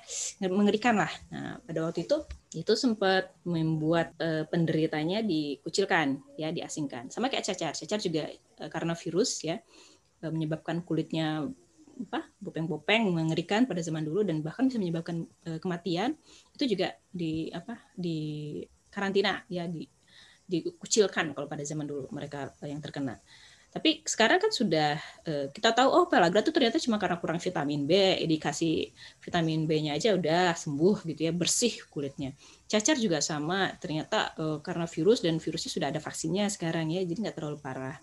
mengerikan 0.51 0.99
lah. 0.99 1.13
Nah, 1.31 1.63
pada 1.63 1.87
waktu 1.87 2.11
itu 2.11 2.27
itu 2.59 2.73
sempat 2.75 3.31
membuat 3.47 4.19
eh, 4.19 4.43
penderitanya 4.51 5.23
dikucilkan 5.23 6.19
ya, 6.35 6.51
diasingkan. 6.51 7.15
Sama 7.15 7.31
kayak 7.31 7.47
cacar. 7.47 7.73
Cacar 7.79 7.99
juga 8.03 8.27
eh, 8.35 8.71
karena 8.71 8.99
virus 8.99 9.47
ya 9.47 9.63
eh, 10.23 10.31
menyebabkan 10.35 10.83
kulitnya 10.83 11.47
apa 11.97 12.29
bopeng-bopeng 12.45 13.09
mengerikan 13.09 13.65
pada 13.65 13.81
zaman 13.81 14.05
dulu 14.05 14.21
dan 14.21 14.45
bahkan 14.45 14.69
bisa 14.69 14.77
menyebabkan 14.77 15.25
uh, 15.49 15.57
kematian 15.57 16.13
itu 16.53 16.77
juga 16.77 16.93
di 17.09 17.49
apa 17.49 17.81
di 17.97 18.61
karantina 18.93 19.41
ya 19.49 19.65
di 19.65 19.89
dikucilkan 20.47 21.35
kalau 21.35 21.51
pada 21.51 21.67
zaman 21.67 21.91
dulu 21.91 22.07
mereka 22.15 22.55
yang 22.63 22.79
terkena. 22.79 23.19
Tapi 23.77 24.01
sekarang 24.09 24.41
kan 24.41 24.49
sudah 24.49 24.97
uh, 25.29 25.53
kita 25.53 25.77
tahu 25.77 25.89
oh 25.93 26.09
pellagra 26.09 26.41
itu 26.41 26.49
ternyata 26.49 26.81
cuma 26.81 26.97
karena 26.97 27.21
kurang 27.21 27.37
vitamin 27.37 27.85
B, 27.85 27.93
dikasih 28.25 28.89
vitamin 29.21 29.69
B-nya 29.69 30.01
aja 30.01 30.17
udah 30.17 30.57
sembuh 30.57 31.05
gitu 31.05 31.29
ya, 31.29 31.33
bersih 31.37 31.85
kulitnya. 31.93 32.33
Cacar 32.65 32.97
juga 32.97 33.21
sama, 33.21 33.69
ternyata 33.77 34.33
uh, 34.41 34.65
karena 34.65 34.89
virus 34.89 35.21
dan 35.21 35.37
virusnya 35.37 35.69
sudah 35.69 35.93
ada 35.93 36.01
vaksinnya 36.01 36.49
sekarang 36.49 36.89
ya, 36.89 37.05
jadi 37.05 37.29
nggak 37.29 37.37
terlalu 37.37 37.61
parah. 37.61 38.01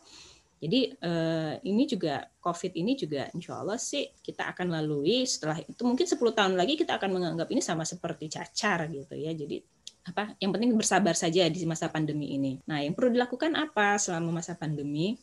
Jadi 0.62 0.94
uh, 0.94 1.58
ini 1.66 1.90
juga 1.90 2.22
COVID 2.38 2.78
ini 2.78 2.94
juga 2.94 3.34
insya 3.34 3.58
Allah 3.58 3.82
sih 3.82 4.14
kita 4.22 4.54
akan 4.54 4.78
lalui 4.78 5.26
setelah 5.26 5.58
itu 5.60 5.82
mungkin 5.84 6.06
10 6.06 6.22
tahun 6.22 6.54
lagi 6.54 6.80
kita 6.80 7.02
akan 7.02 7.18
menganggap 7.18 7.50
ini 7.50 7.66
sama 7.66 7.82
seperti 7.82 8.30
cacar 8.30 8.88
gitu 8.94 9.18
ya. 9.18 9.34
Jadi 9.34 9.58
apa 10.06 10.38
yang 10.38 10.54
penting 10.54 10.72
bersabar 10.78 11.18
saja 11.18 11.50
di 11.50 11.66
masa 11.66 11.90
pandemi 11.90 12.38
ini. 12.38 12.62
Nah, 12.68 12.80
yang 12.80 12.96
perlu 12.96 13.12
dilakukan 13.12 13.58
apa 13.58 14.00
selama 14.00 14.40
masa 14.40 14.56
pandemi? 14.56 15.18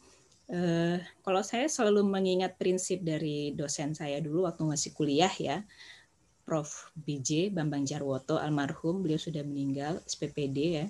Uh, 0.50 0.99
kalau 1.23 1.47
saya 1.47 1.71
selalu 1.71 2.02
mengingat 2.02 2.59
prinsip 2.59 3.07
dari 3.07 3.54
dosen 3.54 3.95
saya 3.95 4.19
dulu 4.19 4.50
waktu 4.50 4.66
masih 4.66 4.90
kuliah 4.99 5.30
ya, 5.30 5.62
Prof. 6.42 6.90
BJ 6.99 7.54
Bambang 7.54 7.87
Jarwoto 7.87 8.35
almarhum, 8.35 9.07
beliau 9.07 9.23
sudah 9.23 9.47
meninggal, 9.47 10.02
SPPD 10.02 10.59
ya. 10.83 10.87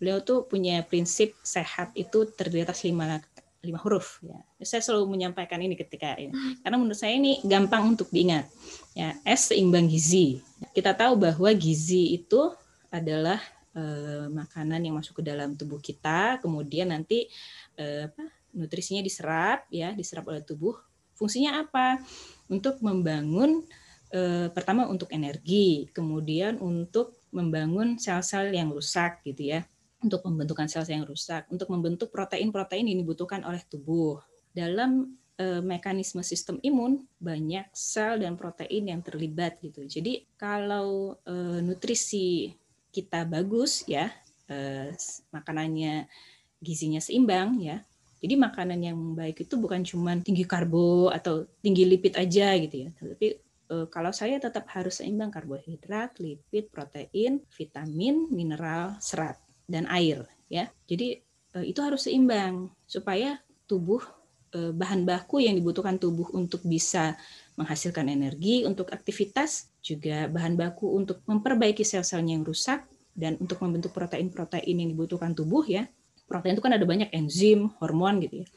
Beliau 0.00 0.24
tuh 0.24 0.48
punya 0.48 0.80
prinsip 0.88 1.36
sehat 1.44 1.92
itu 1.92 2.24
terdiri 2.32 2.64
atas 2.64 2.80
lima, 2.88 3.20
lima 3.60 3.76
huruf 3.84 4.24
ya. 4.24 4.40
Saya 4.64 4.80
selalu 4.80 5.12
menyampaikan 5.12 5.60
ini 5.60 5.76
ketika 5.76 6.16
ini, 6.16 6.32
karena 6.64 6.80
menurut 6.80 6.96
saya 6.96 7.12
ini 7.12 7.44
gampang 7.44 7.92
untuk 7.92 8.08
diingat. 8.08 8.48
Ya, 8.96 9.12
S 9.28 9.52
seimbang 9.52 9.84
gizi. 9.92 10.40
Kita 10.72 10.96
tahu 10.96 11.20
bahwa 11.20 11.52
gizi 11.52 12.16
itu 12.16 12.48
adalah 12.88 13.36
uh, 13.76 14.32
makanan 14.32 14.80
yang 14.80 14.96
masuk 14.96 15.20
ke 15.20 15.22
dalam 15.28 15.52
tubuh 15.52 15.76
kita, 15.76 16.40
kemudian 16.40 16.88
nanti 16.88 17.28
uh, 17.76 18.08
nutrisinya 18.56 19.04
diserap 19.04 19.68
ya, 19.68 19.92
diserap 19.92 20.26
oleh 20.32 20.40
tubuh. 20.40 20.74
Fungsinya 21.16 21.60
apa? 21.60 22.00
Untuk 22.48 22.80
membangun 22.80 23.64
eh, 24.10 24.48
pertama 24.50 24.88
untuk 24.88 25.12
energi, 25.12 25.88
kemudian 25.92 26.56
untuk 26.58 27.20
membangun 27.30 28.00
sel-sel 28.00 28.48
yang 28.50 28.72
rusak 28.72 29.20
gitu 29.28 29.52
ya, 29.52 29.60
untuk 30.00 30.24
pembentukan 30.24 30.68
sel-sel 30.68 31.04
yang 31.04 31.08
rusak, 31.08 31.44
untuk 31.52 31.68
membentuk 31.68 32.08
protein-protein 32.08 32.88
yang 32.88 32.98
dibutuhkan 33.04 33.44
oleh 33.44 33.60
tubuh. 33.68 34.20
Dalam 34.56 35.16
eh, 35.36 35.60
mekanisme 35.60 36.24
sistem 36.24 36.56
imun 36.64 37.04
banyak 37.20 37.68
sel 37.76 38.20
dan 38.20 38.40
protein 38.40 38.88
yang 38.88 39.00
terlibat 39.04 39.60
gitu. 39.60 39.84
Jadi 39.84 40.24
kalau 40.40 41.20
eh, 41.28 41.60
nutrisi 41.60 42.56
kita 42.92 43.28
bagus 43.28 43.84
ya, 43.84 44.08
eh, 44.48 44.96
makanannya 45.28 46.08
gizinya 46.56 47.00
seimbang 47.04 47.60
ya, 47.60 47.84
jadi 48.16 48.34
makanan 48.40 48.80
yang 48.80 48.98
baik 49.12 49.44
itu 49.44 49.54
bukan 49.60 49.84
cuma 49.84 50.16
tinggi 50.24 50.48
karbo 50.48 51.12
atau 51.12 51.44
tinggi 51.60 51.84
lipid 51.84 52.16
aja 52.16 52.56
gitu 52.56 52.88
ya. 52.88 52.90
Tapi 52.96 53.28
e, 53.68 53.76
kalau 53.92 54.12
saya 54.12 54.40
tetap 54.40 54.64
harus 54.72 55.04
seimbang 55.04 55.28
karbohidrat, 55.28 56.16
lipid, 56.16 56.72
protein, 56.72 57.44
vitamin, 57.52 58.24
mineral, 58.32 58.96
serat 59.04 59.36
dan 59.68 59.84
air 59.92 60.24
ya. 60.48 60.72
Jadi 60.88 61.20
e, 61.52 61.58
itu 61.68 61.80
harus 61.84 62.08
seimbang 62.08 62.72
supaya 62.88 63.36
tubuh 63.68 64.00
e, 64.48 64.72
bahan 64.72 65.04
baku 65.04 65.44
yang 65.44 65.52
dibutuhkan 65.52 66.00
tubuh 66.00 66.32
untuk 66.32 66.64
bisa 66.64 67.20
menghasilkan 67.60 68.08
energi 68.08 68.64
untuk 68.64 68.92
aktivitas 68.96 69.68
juga 69.84 70.24
bahan 70.32 70.56
baku 70.56 70.88
untuk 70.96 71.20
memperbaiki 71.28 71.84
sel-selnya 71.84 72.32
yang 72.36 72.44
rusak 72.48 72.84
dan 73.16 73.36
untuk 73.40 73.60
membentuk 73.64 73.96
protein-protein 73.96 74.76
yang 74.76 74.88
dibutuhkan 74.92 75.32
tubuh 75.32 75.64
ya 75.64 75.88
protein 76.26 76.58
itu 76.58 76.62
kan 76.62 76.74
ada 76.74 76.82
banyak 76.82 77.10
enzim, 77.14 77.70
hormon 77.78 78.18
gitu 78.22 78.42
ya. 78.42 78.48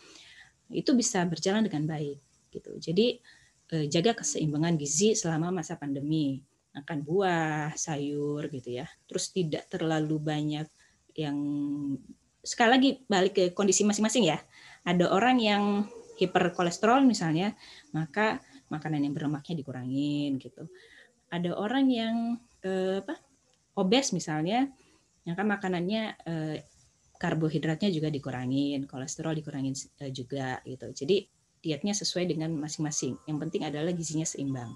Itu 0.70 0.94
bisa 0.98 1.24
berjalan 1.26 1.66
dengan 1.66 1.86
baik 1.86 2.20
gitu. 2.54 2.76
Jadi 2.78 3.22
eh, 3.74 3.86
jaga 3.90 4.18
keseimbangan 4.18 4.76
gizi 4.76 5.14
selama 5.14 5.62
masa 5.62 5.78
pandemi. 5.78 6.42
Makan 6.70 7.02
buah, 7.02 7.74
sayur 7.74 8.46
gitu 8.54 8.82
ya. 8.82 8.86
Terus 9.10 9.34
tidak 9.34 9.66
terlalu 9.74 10.22
banyak 10.22 10.68
yang 11.18 11.38
sekali 12.46 12.70
lagi 12.70 12.90
balik 13.10 13.34
ke 13.34 13.44
kondisi 13.54 13.86
masing-masing 13.86 14.30
ya. 14.30 14.38
Ada 14.86 15.10
orang 15.10 15.38
yang 15.42 15.64
hiperkolesterol 16.20 17.04
misalnya, 17.08 17.56
maka 17.96 18.44
makanan 18.70 19.08
yang 19.08 19.14
berlemaknya 19.16 19.56
dikurangin 19.60 20.38
gitu. 20.38 20.70
Ada 21.30 21.56
orang 21.56 21.86
yang 21.90 22.16
eh, 22.66 23.02
apa? 23.02 23.16
obes 23.80 24.12
misalnya, 24.12 24.68
maka 25.24 25.44
makanannya 25.46 26.04
eh, 26.28 26.58
karbohidratnya 27.20 27.92
juga 27.92 28.08
dikurangin, 28.08 28.88
kolesterol 28.88 29.36
dikurangin 29.36 29.76
eh, 30.00 30.12
juga 30.16 30.64
gitu. 30.64 30.88
Jadi 30.96 31.28
dietnya 31.60 31.92
sesuai 31.92 32.32
dengan 32.32 32.56
masing-masing. 32.56 33.20
Yang 33.28 33.38
penting 33.44 33.62
adalah 33.68 33.92
gizinya 33.92 34.24
seimbang. 34.24 34.72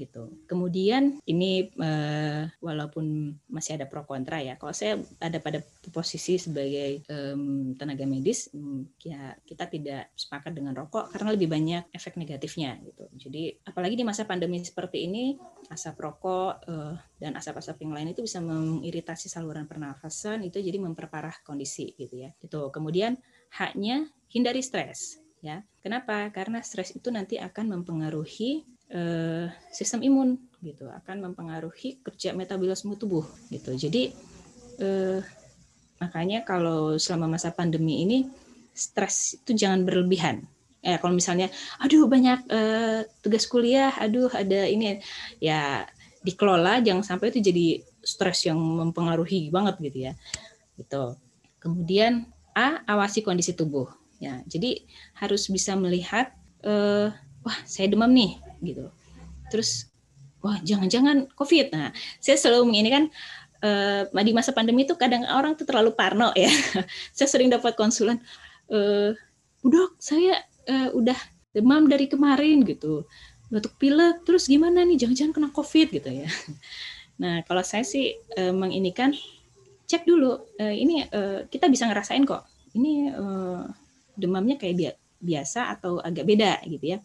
Gitu. 0.00 0.32
Kemudian 0.48 1.20
ini 1.28 1.68
uh, 1.76 2.48
walaupun 2.64 3.36
masih 3.52 3.76
ada 3.76 3.84
pro 3.84 4.08
kontra 4.08 4.40
ya. 4.40 4.56
Kalau 4.56 4.72
saya 4.72 4.96
ada 5.20 5.36
pada 5.44 5.60
posisi 5.92 6.40
sebagai 6.40 7.04
um, 7.12 7.76
tenaga 7.76 8.08
medis, 8.08 8.48
um, 8.56 8.88
ya 9.04 9.36
kita 9.44 9.68
tidak 9.68 10.08
sepakat 10.16 10.56
dengan 10.56 10.72
rokok 10.72 11.12
karena 11.12 11.36
lebih 11.36 11.52
banyak 11.52 11.92
efek 11.92 12.16
negatifnya 12.16 12.80
gitu. 12.80 13.04
Jadi 13.28 13.60
apalagi 13.68 14.00
di 14.00 14.04
masa 14.08 14.24
pandemi 14.24 14.64
seperti 14.64 15.04
ini, 15.04 15.36
asap 15.68 16.00
rokok 16.00 16.64
uh, 16.64 16.96
dan 17.20 17.36
asap-asap 17.36 17.84
yang 17.84 17.92
lain 17.92 18.16
itu 18.16 18.24
bisa 18.24 18.40
mengiritasi 18.40 19.28
saluran 19.28 19.68
pernafasan 19.68 20.40
itu 20.48 20.56
jadi 20.56 20.80
memperparah 20.80 21.44
kondisi 21.44 21.92
gitu 22.00 22.16
ya. 22.16 22.32
Itu 22.40 22.72
kemudian 22.72 23.20
haknya 23.52 24.08
hindari 24.32 24.64
stres 24.64 25.20
ya. 25.44 25.64
Kenapa? 25.80 26.28
Karena 26.30 26.60
stres 26.60 26.92
itu 26.92 27.08
nanti 27.08 27.40
akan 27.40 27.80
mempengaruhi 27.80 28.64
uh, 28.94 29.46
sistem 29.70 30.02
imun 30.04 30.38
gitu 30.60 30.84
akan 30.90 31.32
mempengaruhi 31.32 32.04
kerja 32.04 32.36
metabolisme 32.36 32.94
tubuh 32.98 33.24
gitu. 33.48 33.72
Jadi 33.72 34.12
uh, 34.82 35.20
makanya 36.00 36.44
kalau 36.44 36.96
selama 36.96 37.36
masa 37.36 37.52
pandemi 37.52 38.04
ini 38.04 38.18
stres 38.74 39.40
itu 39.40 39.56
jangan 39.56 39.84
berlebihan. 39.84 40.44
Eh 40.80 40.96
kalau 40.96 41.12
misalnya 41.12 41.52
aduh 41.80 42.08
banyak 42.08 42.40
uh, 42.48 43.04
tugas 43.20 43.44
kuliah 43.44 43.92
aduh 44.00 44.32
ada 44.32 44.64
ini 44.64 45.00
ya 45.40 45.84
dikelola 46.24 46.80
jangan 46.84 47.04
sampai 47.04 47.32
itu 47.32 47.40
jadi 47.40 47.66
stres 48.00 48.48
yang 48.48 48.56
mempengaruhi 48.56 49.52
banget 49.52 49.76
gitu 49.80 49.98
ya. 50.10 50.12
Gitu. 50.76 51.04
Kemudian 51.60 52.24
a 52.56 52.80
awasi 52.88 53.20
kondisi 53.20 53.52
tubuh. 53.52 53.88
Ya 54.20 54.44
jadi 54.48 54.84
harus 55.16 55.48
bisa 55.48 55.76
melihat 55.76 56.32
uh, 56.64 57.12
wah 57.44 57.58
saya 57.64 57.88
demam 57.88 58.12
nih 58.12 58.49
gitu. 58.62 58.88
Terus 59.50 59.90
wah 60.40 60.56
jangan-jangan 60.60 61.28
COVID. 61.36 61.66
Nah, 61.72 61.92
saya 62.20 62.36
selalu 62.40 62.72
ini 62.80 62.90
kan 62.92 63.04
uh, 63.64 64.22
di 64.24 64.32
masa 64.32 64.50
pandemi 64.56 64.84
itu 64.88 64.96
kadang 64.96 65.24
orang 65.28 65.56
tuh 65.56 65.68
terlalu 65.68 65.92
parno 65.92 66.32
ya. 66.36 66.50
saya 67.16 67.28
sering 67.28 67.52
dapat 67.52 67.76
konsulan, 67.76 68.20
uh, 68.72 69.12
dok 69.60 69.96
saya 70.00 70.40
uh, 70.68 70.90
udah 70.96 71.16
demam 71.52 71.86
dari 71.90 72.06
kemarin 72.06 72.62
gitu, 72.62 73.04
batuk 73.50 73.74
pilek, 73.76 74.22
terus 74.24 74.46
gimana 74.46 74.86
nih? 74.86 74.96
Jangan-jangan 74.96 75.32
kena 75.34 75.50
COVID 75.52 75.88
gitu 75.94 76.10
ya. 76.10 76.28
Nah, 77.20 77.44
kalau 77.44 77.60
saya 77.60 77.84
sih 77.84 78.16
uh, 78.16 78.48
menginikan 78.48 79.12
cek 79.84 80.08
dulu, 80.08 80.40
uh, 80.56 80.72
ini 80.72 81.04
uh, 81.04 81.44
kita 81.52 81.68
bisa 81.68 81.84
ngerasain 81.84 82.24
kok. 82.24 82.48
Ini 82.72 83.12
uh, 83.12 83.68
demamnya 84.16 84.56
kayak 84.56 84.96
biasa 85.20 85.68
atau 85.76 86.00
agak 86.00 86.24
beda 86.24 86.64
gitu 86.64 86.96
ya. 86.96 86.98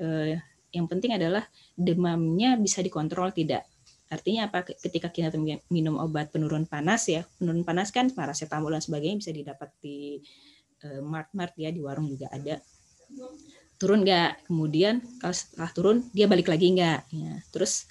Uh, 0.00 0.40
yang 0.72 0.88
penting 0.88 1.14
adalah 1.14 1.44
demamnya 1.76 2.56
bisa 2.56 2.80
dikontrol 2.80 3.30
tidak. 3.30 3.68
Artinya 4.08 4.48
apa? 4.48 4.64
Ketika 4.64 5.08
kita 5.08 5.32
minum 5.72 5.96
obat 6.00 6.32
penurun 6.32 6.68
panas 6.68 7.08
ya, 7.08 7.24
penurun 7.40 7.64
panas 7.64 7.88
kan 7.92 8.12
paracetamol 8.12 8.72
dan 8.72 8.84
sebagainya 8.84 9.16
bisa 9.20 9.32
didapat 9.32 9.72
di 9.80 10.20
mart-mart 11.00 11.54
ya 11.56 11.70
di 11.70 11.78
warung 11.78 12.10
juga 12.10 12.26
ada. 12.28 12.58
Turun 13.78 14.02
nggak? 14.02 14.50
Kemudian 14.50 14.98
kalau 15.22 15.34
setelah 15.34 15.70
turun 15.70 15.96
dia 16.10 16.26
balik 16.26 16.50
lagi 16.50 16.74
nggak? 16.74 17.00
Ya. 17.14 17.34
Terus 17.54 17.86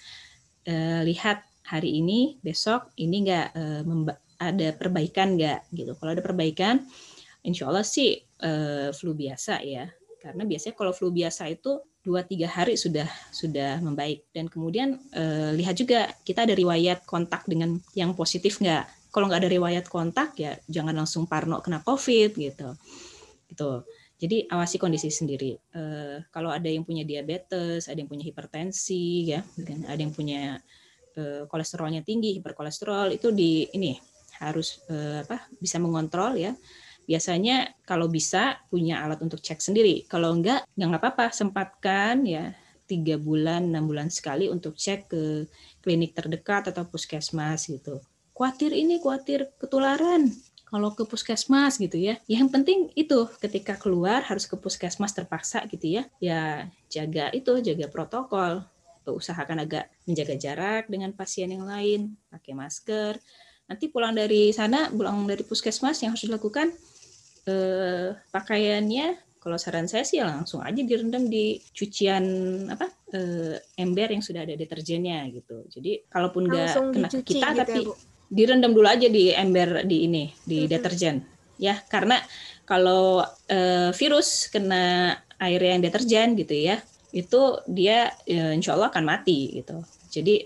uh, 0.67 1.01
lihat 1.07 1.43
hari 1.67 2.03
ini, 2.03 2.37
besok 2.43 2.91
ini 2.99 3.23
nggak 3.27 3.47
uh, 3.55 3.81
ada 4.43 4.67
perbaikan 4.75 5.39
nggak 5.39 5.71
gitu. 5.71 5.95
Kalau 5.95 6.11
ada 6.11 6.23
perbaikan, 6.23 6.83
insya 7.47 7.71
Allah 7.71 7.87
sih 7.87 8.19
uh, 8.43 8.91
flu 8.91 9.15
biasa 9.15 9.63
ya. 9.63 9.87
Karena 10.21 10.45
biasanya 10.45 10.75
kalau 10.77 10.93
flu 10.93 11.09
biasa 11.09 11.49
itu 11.49 11.81
dua 12.01 12.25
tiga 12.25 12.49
hari 12.49 12.77
sudah 12.77 13.07
sudah 13.29 13.77
membaik. 13.81 14.25
Dan 14.33 14.49
kemudian 14.49 14.97
eh, 15.13 15.53
lihat 15.55 15.77
juga 15.77 16.09
kita 16.25 16.49
ada 16.49 16.53
riwayat 16.57 17.05
kontak 17.05 17.45
dengan 17.45 17.77
yang 17.93 18.17
positif 18.17 18.57
nggak? 18.61 19.11
Kalau 19.11 19.27
nggak 19.27 19.41
ada 19.45 19.51
riwayat 19.51 19.85
kontak 19.91 20.37
ya 20.39 20.57
jangan 20.65 20.95
langsung 20.97 21.29
parno 21.29 21.61
kena 21.61 21.85
covid 21.85 22.33
gitu. 22.35 22.73
Gitu. 23.49 23.71
Jadi 24.21 24.45
awasi 24.53 24.77
kondisi 24.77 25.09
sendiri. 25.09 25.57
Eh, 25.73 26.17
kalau 26.29 26.53
ada 26.53 26.69
yang 26.69 26.85
punya 26.85 27.05
diabetes 27.05 27.89
ada 27.89 27.97
yang 27.97 28.09
punya 28.09 28.25
hipertensi 28.25 29.33
ya 29.33 29.41
ada 29.89 30.01
yang 30.01 30.13
punya 30.13 30.61
eh, 31.17 31.43
kolesterolnya 31.45 32.01
tinggi 32.01 32.37
hiperkolesterol 32.39 33.13
itu 33.13 33.29
di 33.33 33.67
ini 33.75 33.93
harus 34.41 34.81
eh, 34.89 35.21
apa 35.21 35.45
bisa 35.61 35.77
mengontrol 35.77 36.33
ya 36.33 36.53
biasanya 37.11 37.75
kalau 37.83 38.07
bisa 38.07 38.55
punya 38.71 39.03
alat 39.03 39.19
untuk 39.19 39.43
cek 39.43 39.59
sendiri. 39.59 40.07
Kalau 40.07 40.31
enggak, 40.31 40.63
ya 40.79 40.87
nggak 40.87 41.03
apa-apa, 41.03 41.35
sempatkan 41.35 42.23
ya 42.23 42.55
tiga 42.87 43.19
bulan, 43.19 43.67
enam 43.67 43.83
bulan 43.83 44.07
sekali 44.07 44.47
untuk 44.47 44.79
cek 44.79 45.11
ke 45.11 45.23
klinik 45.83 46.15
terdekat 46.15 46.71
atau 46.71 46.87
puskesmas 46.87 47.67
gitu. 47.67 47.99
Kuatir 48.31 48.71
ini, 48.71 49.03
kuatir 49.03 49.51
ketularan. 49.59 50.31
Kalau 50.71 50.95
ke 50.95 51.03
puskesmas 51.03 51.75
gitu 51.75 51.99
ya 51.99 52.15
yang 52.31 52.47
penting 52.47 52.95
itu 52.95 53.27
ketika 53.43 53.75
keluar 53.75 54.23
harus 54.23 54.47
ke 54.47 54.55
puskesmas 54.55 55.11
terpaksa 55.11 55.67
gitu 55.67 55.99
ya, 55.99 56.07
ya 56.23 56.71
jaga 56.87 57.27
itu, 57.35 57.59
jaga 57.59 57.91
protokol, 57.91 58.63
usahakan 59.03 59.67
agak 59.67 59.91
menjaga 60.07 60.39
jarak 60.39 60.87
dengan 60.87 61.11
pasien 61.11 61.51
yang 61.51 61.67
lain, 61.67 62.15
pakai 62.31 62.55
masker. 62.55 63.19
Nanti 63.67 63.91
pulang 63.91 64.15
dari 64.15 64.55
sana, 64.55 64.87
pulang 64.87 65.27
dari 65.27 65.43
puskesmas 65.43 65.99
yang 65.99 66.15
harus 66.15 66.23
dilakukan 66.23 66.71
eh, 67.47 68.13
pakaiannya 68.29 69.31
kalau 69.41 69.57
saran 69.57 69.89
saya 69.89 70.05
sih 70.05 70.21
ya 70.21 70.29
langsung 70.29 70.61
aja 70.61 70.77
direndam 70.85 71.25
di 71.25 71.57
cucian 71.73 72.23
apa 72.69 72.85
eh, 73.09 73.57
ember 73.81 74.13
yang 74.13 74.21
sudah 74.21 74.45
ada 74.45 74.53
deterjennya 74.53 75.25
gitu. 75.33 75.65
Jadi 75.65 76.05
kalaupun 76.05 76.45
nggak 76.45 76.93
kena 76.93 77.09
ke 77.09 77.25
kita 77.25 77.25
gitu 77.25 77.41
ya, 77.41 77.51
tapi 77.57 77.81
ya, 77.81 77.93
direndam 78.29 78.71
dulu 78.77 78.85
aja 78.85 79.09
di 79.09 79.33
ember 79.33 79.81
di 79.89 79.97
ini 80.05 80.23
di 80.45 80.63
hmm. 80.65 80.69
deterjen 80.69 81.15
ya 81.57 81.81
karena 81.89 82.21
kalau 82.69 83.25
eh, 83.49 83.89
virus 83.97 84.45
kena 84.53 85.17
air 85.41 85.61
yang 85.61 85.81
deterjen 85.81 86.37
gitu 86.37 86.53
ya 86.53 86.77
itu 87.09 87.41
dia 87.65 88.13
eh, 88.29 88.53
insya 88.53 88.77
Allah 88.77 88.93
akan 88.93 89.03
mati 89.09 89.57
gitu. 89.57 89.81
Jadi 90.13 90.45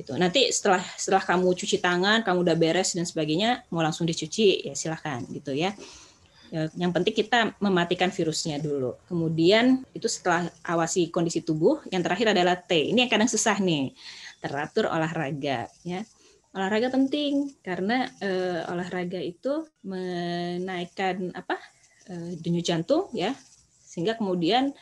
itu 0.00 0.16
nanti 0.16 0.48
setelah 0.48 0.80
setelah 0.96 1.20
kamu 1.20 1.52
cuci 1.52 1.76
tangan 1.76 2.24
kamu 2.24 2.40
udah 2.40 2.56
beres 2.56 2.96
dan 2.96 3.04
sebagainya 3.04 3.68
mau 3.68 3.84
langsung 3.84 4.08
dicuci 4.08 4.64
ya 4.64 4.72
silahkan 4.72 5.20
gitu 5.28 5.52
ya 5.52 5.76
Ya, 5.76 5.76
yang 6.50 6.90
penting 6.90 7.14
kita 7.14 7.54
mematikan 7.62 8.10
virusnya 8.10 8.58
dulu. 8.58 8.98
Kemudian 9.06 9.86
itu 9.94 10.10
setelah 10.10 10.50
awasi 10.66 11.06
kondisi 11.08 11.46
tubuh, 11.46 11.78
yang 11.94 12.02
terakhir 12.02 12.34
adalah 12.34 12.58
T. 12.58 12.90
Ini 12.90 13.06
yang 13.06 13.10
kadang 13.10 13.30
susah 13.30 13.56
nih, 13.62 13.94
teratur 14.42 14.90
olahraga. 14.90 15.70
Ya, 15.86 16.02
olahraga 16.50 16.90
penting 16.90 17.54
karena 17.62 18.10
eh, 18.18 18.66
olahraga 18.66 19.22
itu 19.22 19.70
menaikkan 19.86 21.30
apa 21.38 21.54
eh, 22.10 22.34
denyut 22.42 22.66
jantung, 22.66 23.06
ya, 23.14 23.30
sehingga 23.86 24.18
kemudian 24.18 24.74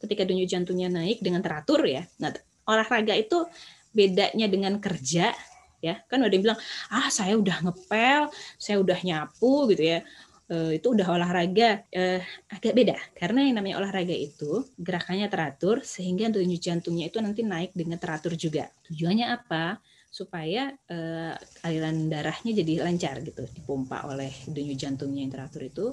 ketika 0.00 0.24
denyut 0.24 0.48
jantungnya 0.48 0.88
naik 0.88 1.20
dengan 1.20 1.44
teratur, 1.44 1.84
ya. 1.84 2.08
Nah, 2.16 2.32
olahraga 2.64 3.12
itu 3.12 3.44
bedanya 3.92 4.46
dengan 4.46 4.78
kerja 4.78 5.34
ya 5.80 5.96
kan 6.12 6.20
ada 6.20 6.28
yang 6.28 6.44
bilang 6.44 6.60
ah 6.92 7.08
saya 7.08 7.40
udah 7.40 7.56
ngepel 7.64 8.28
saya 8.60 8.76
udah 8.84 9.00
nyapu 9.00 9.72
gitu 9.72 9.96
ya 9.96 10.04
uh, 10.50 10.72
itu 10.74 10.86
udah 10.92 11.06
olahraga 11.14 11.86
uh, 11.94 12.20
agak 12.50 12.74
beda 12.74 12.96
karena 13.14 13.46
yang 13.46 13.62
namanya 13.62 13.80
olahraga 13.80 14.12
itu 14.12 14.66
gerakannya 14.76 15.30
teratur 15.30 15.86
sehingga 15.86 16.28
denyut 16.28 16.60
jantungnya 16.60 17.08
itu 17.08 17.22
nanti 17.22 17.46
naik 17.46 17.72
dengan 17.72 17.96
teratur 17.96 18.34
juga. 18.34 18.68
Tujuannya 18.90 19.26
apa? 19.30 19.78
Supaya 20.10 20.74
uh, 20.74 21.34
aliran 21.62 22.10
darahnya 22.10 22.50
jadi 22.50 22.82
lancar 22.82 23.22
gitu, 23.22 23.46
dipompa 23.46 24.10
oleh 24.10 24.34
denyut 24.50 24.74
jantungnya 24.74 25.22
yang 25.22 25.32
teratur 25.32 25.62
itu 25.62 25.86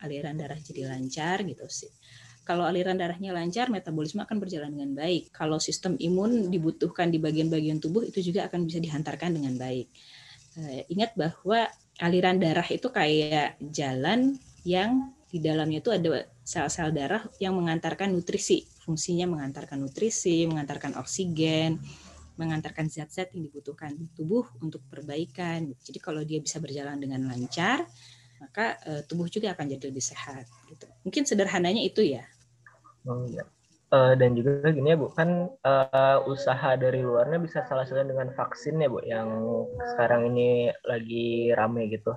aliran 0.00 0.32
darah 0.40 0.56
jadi 0.56 0.88
lancar 0.88 1.44
gitu 1.44 1.68
sih. 1.68 1.92
Kalau 2.40 2.64
aliran 2.64 2.96
darahnya 2.96 3.30
lancar, 3.36 3.68
metabolisme 3.68 4.24
akan 4.24 4.40
berjalan 4.40 4.72
dengan 4.74 4.96
baik. 4.96 5.30
Kalau 5.30 5.60
sistem 5.60 5.94
imun 6.00 6.48
dibutuhkan 6.48 7.12
di 7.12 7.20
bagian-bagian 7.20 7.78
tubuh, 7.78 8.02
itu 8.02 8.18
juga 8.24 8.48
akan 8.48 8.66
bisa 8.66 8.80
dihantarkan 8.80 9.38
dengan 9.38 9.54
baik. 9.60 9.86
Uh, 10.58 10.82
ingat 10.90 11.14
bahwa 11.14 11.70
aliran 12.00 12.40
darah 12.40 12.66
itu 12.66 12.88
kayak 12.88 13.60
jalan 13.60 14.40
yang 14.64 15.12
di 15.30 15.38
dalamnya 15.38 15.78
itu 15.78 15.94
ada 15.94 16.26
sel-sel 16.42 16.90
darah 16.90 17.22
yang 17.38 17.54
mengantarkan 17.54 18.10
nutrisi. 18.10 18.66
Fungsinya 18.82 19.30
mengantarkan 19.30 19.78
nutrisi, 19.78 20.42
mengantarkan 20.50 20.98
oksigen, 20.98 21.78
mengantarkan 22.34 22.90
zat-zat 22.90 23.30
yang 23.36 23.46
dibutuhkan 23.46 23.94
tubuh 24.16 24.48
untuk 24.58 24.82
perbaikan. 24.90 25.70
Jadi 25.78 25.98
kalau 26.02 26.26
dia 26.26 26.42
bisa 26.42 26.58
berjalan 26.58 26.98
dengan 26.98 27.30
lancar, 27.30 27.86
maka 28.42 28.80
uh, 28.88 29.04
tubuh 29.06 29.30
juga 29.30 29.54
akan 29.54 29.76
jadi 29.76 29.92
lebih 29.92 30.02
sehat. 30.02 30.48
Gitu. 30.66 30.88
Mungkin 31.06 31.22
sederhananya 31.28 31.84
itu 31.84 32.02
ya. 32.02 32.24
Oh 33.06 33.28
iya. 33.28 33.44
Uh, 33.90 34.14
dan 34.14 34.38
juga 34.38 34.70
gini 34.70 34.94
ya 34.94 34.98
Bu, 34.98 35.10
kan 35.10 35.50
uh, 35.66 36.18
usaha 36.30 36.78
dari 36.78 37.02
luarnya 37.02 37.42
bisa 37.42 37.66
salah 37.66 37.82
satu 37.82 38.06
dengan 38.06 38.30
vaksin 38.38 38.78
ya 38.78 38.86
Bu, 38.86 39.02
yang 39.02 39.26
sekarang 39.82 40.30
ini 40.30 40.70
lagi 40.86 41.50
rame 41.58 41.90
gitu. 41.90 42.14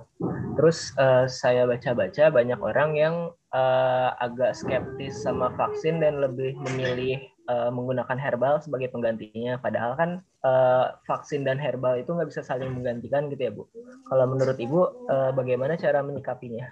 Terus 0.54 0.94
uh, 1.02 1.26
saya 1.26 1.66
baca-baca 1.66 2.30
banyak 2.30 2.62
orang 2.62 2.90
yang 2.94 3.14
uh, 3.50 4.14
agak 4.22 4.54
skeptis 4.54 5.18
sama 5.26 5.50
vaksin 5.58 5.98
dan 5.98 6.22
lebih 6.22 6.54
memilih 6.62 7.18
uh, 7.50 7.74
menggunakan 7.74 8.22
herbal 8.22 8.62
sebagai 8.62 8.94
penggantinya. 8.94 9.58
Padahal 9.58 9.98
kan 9.98 10.10
uh, 10.46 10.94
vaksin 11.10 11.42
dan 11.42 11.58
herbal 11.58 11.98
itu 11.98 12.14
nggak 12.14 12.30
bisa 12.30 12.46
saling 12.46 12.70
menggantikan 12.70 13.26
gitu 13.34 13.50
ya 13.50 13.52
Bu. 13.52 13.66
Kalau 14.06 14.30
menurut 14.30 14.62
Ibu 14.62 15.10
uh, 15.10 15.30
bagaimana 15.34 15.74
cara 15.74 16.06
menyikapinya? 16.06 16.70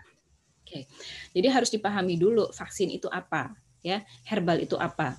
Oke, 0.62 0.86
jadi 1.34 1.50
harus 1.50 1.74
dipahami 1.74 2.14
dulu 2.14 2.54
vaksin 2.54 2.86
itu 2.86 3.10
apa 3.10 3.50
ya, 3.82 4.06
herbal 4.24 4.62
itu 4.62 4.78
apa. 4.78 5.18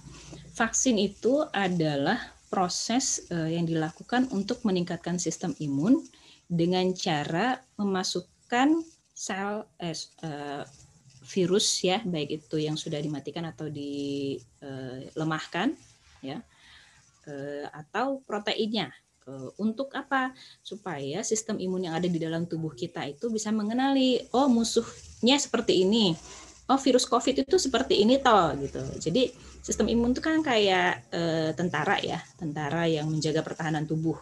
Vaksin 0.56 0.98
itu 0.98 1.44
adalah 1.52 2.18
proses 2.54 3.26
uh, 3.34 3.50
yang 3.50 3.66
dilakukan 3.66 4.30
untuk 4.30 4.62
meningkatkan 4.62 5.18
sistem 5.18 5.58
imun 5.58 6.06
dengan 6.46 6.94
cara 6.94 7.58
memasukkan 7.82 8.86
sel 9.14 9.66
eh, 9.82 9.98
uh, 10.26 10.62
virus 11.24 11.82
ya 11.82 12.04
baik 12.04 12.44
itu 12.44 12.62
yang 12.62 12.78
sudah 12.78 13.00
dimatikan 13.00 13.48
atau 13.50 13.72
dilemahkan 13.72 15.74
ya 16.22 16.38
eh, 17.26 17.66
atau 17.74 18.22
proteinnya. 18.26 18.94
Untuk 19.56 19.96
apa? 19.96 20.36
Supaya 20.60 21.24
sistem 21.24 21.56
imun 21.56 21.88
yang 21.88 21.96
ada 21.96 22.12
di 22.12 22.20
dalam 22.20 22.44
tubuh 22.44 22.76
kita 22.76 23.08
itu 23.08 23.32
bisa 23.32 23.56
mengenali 23.56 24.20
oh 24.36 24.52
musuhnya 24.52 25.40
seperti 25.40 25.88
ini 25.88 26.12
oh 26.70 26.80
virus 26.80 27.04
covid 27.08 27.44
itu 27.44 27.56
seperti 27.60 28.04
ini 28.04 28.20
toh 28.20 28.56
gitu 28.60 28.82
jadi 29.00 29.32
sistem 29.64 29.88
imun 29.92 30.12
itu 30.16 30.22
kan 30.24 30.40
kayak 30.44 31.08
e, 31.12 31.22
tentara 31.56 32.00
ya 32.00 32.20
tentara 32.36 32.88
yang 32.88 33.08
menjaga 33.08 33.44
pertahanan 33.44 33.84
tubuh 33.84 34.16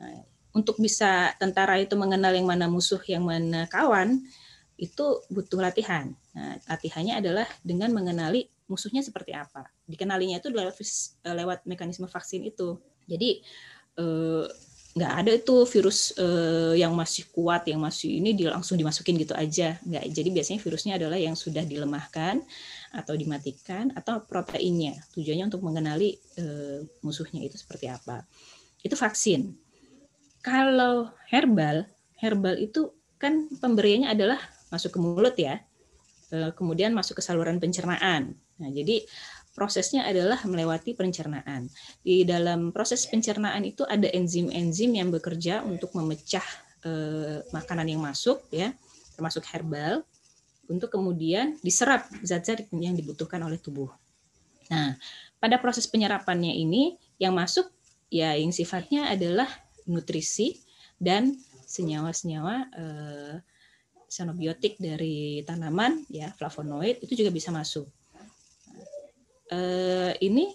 nah, 0.00 0.20
untuk 0.56 0.80
bisa 0.80 1.32
tentara 1.36 1.78
itu 1.78 1.94
mengenal 1.94 2.32
yang 2.34 2.48
mana 2.48 2.66
musuh 2.66 3.00
yang 3.06 3.24
mana 3.24 3.70
kawan 3.70 4.20
itu 4.80 5.20
butuh 5.28 5.60
latihan. 5.60 6.08
Nah, 6.32 6.56
latihannya 6.64 7.20
adalah 7.20 7.44
dengan 7.60 7.92
mengenali 7.92 8.48
musuhnya 8.64 9.04
seperti 9.04 9.36
apa. 9.36 9.68
Dikenalinya 9.84 10.40
itu 10.40 10.48
lewat, 10.48 10.80
eh, 10.80 11.34
lewat 11.36 11.68
mekanisme 11.68 12.08
vaksin 12.08 12.48
itu. 12.48 12.80
Jadi 13.04 13.44
eh, 14.00 14.46
nggak 14.90 15.12
ada 15.22 15.30
itu 15.38 15.56
virus 15.70 16.10
eh, 16.18 16.80
yang 16.82 16.92
masih 16.98 17.30
kuat, 17.30 17.66
yang 17.70 17.78
masih 17.78 18.18
ini 18.18 18.34
langsung 18.46 18.74
dimasukin 18.74 19.14
gitu 19.18 19.34
aja. 19.38 19.78
Nggak. 19.86 20.04
Jadi 20.10 20.28
biasanya 20.34 20.58
virusnya 20.58 20.92
adalah 20.98 21.18
yang 21.18 21.38
sudah 21.38 21.62
dilemahkan 21.62 22.42
atau 22.90 23.14
dimatikan 23.14 23.94
atau 23.94 24.22
proteinnya. 24.26 24.98
Tujuannya 25.14 25.46
untuk 25.46 25.62
mengenali 25.62 26.18
musuhnya 27.06 27.46
itu 27.46 27.54
seperti 27.54 27.86
apa. 27.86 28.26
Itu 28.82 28.98
vaksin. 28.98 29.54
Kalau 30.40 31.12
herbal, 31.28 31.84
herbal 32.16 32.56
itu 32.56 32.90
kan 33.20 33.52
pemberiannya 33.60 34.08
adalah 34.08 34.40
masuk 34.72 34.96
ke 34.96 34.98
mulut 34.98 35.36
ya, 35.36 35.60
eh, 36.32 36.50
kemudian 36.56 36.96
masuk 36.96 37.20
ke 37.20 37.22
saluran 37.22 37.60
pencernaan. 37.60 38.32
Nah, 38.56 38.70
jadi 38.72 39.04
prosesnya 39.54 40.06
adalah 40.06 40.40
melewati 40.46 40.94
pencernaan. 40.94 41.66
Di 42.00 42.22
dalam 42.22 42.70
proses 42.70 43.04
pencernaan 43.06 43.66
itu 43.66 43.82
ada 43.84 44.06
enzim-enzim 44.10 44.94
yang 44.94 45.10
bekerja 45.10 45.66
untuk 45.66 45.92
memecah 45.96 46.44
eh, 46.86 47.42
makanan 47.50 47.86
yang 47.90 48.02
masuk 48.02 48.46
ya, 48.54 48.72
termasuk 49.14 49.44
herbal 49.50 50.06
untuk 50.70 50.94
kemudian 50.94 51.58
diserap 51.60 52.06
zat-zat 52.22 52.70
yang 52.70 52.94
dibutuhkan 52.94 53.42
oleh 53.42 53.58
tubuh. 53.58 53.90
Nah, 54.70 54.94
pada 55.42 55.58
proses 55.58 55.90
penyerapannya 55.90 56.54
ini 56.54 56.94
yang 57.18 57.34
masuk 57.34 57.66
ya 58.06 58.38
yang 58.38 58.54
sifatnya 58.54 59.10
adalah 59.10 59.50
nutrisi 59.90 60.62
dan 60.96 61.34
senyawa-senyawa 61.66 62.54
eh, 62.74 63.34
xenobiotik 64.10 64.78
dari 64.78 65.42
tanaman 65.46 66.02
ya 66.10 66.34
flavonoid 66.34 67.02
itu 67.02 67.18
juga 67.18 67.30
bisa 67.30 67.50
masuk. 67.54 67.86
Uh, 69.50 70.14
ini 70.22 70.54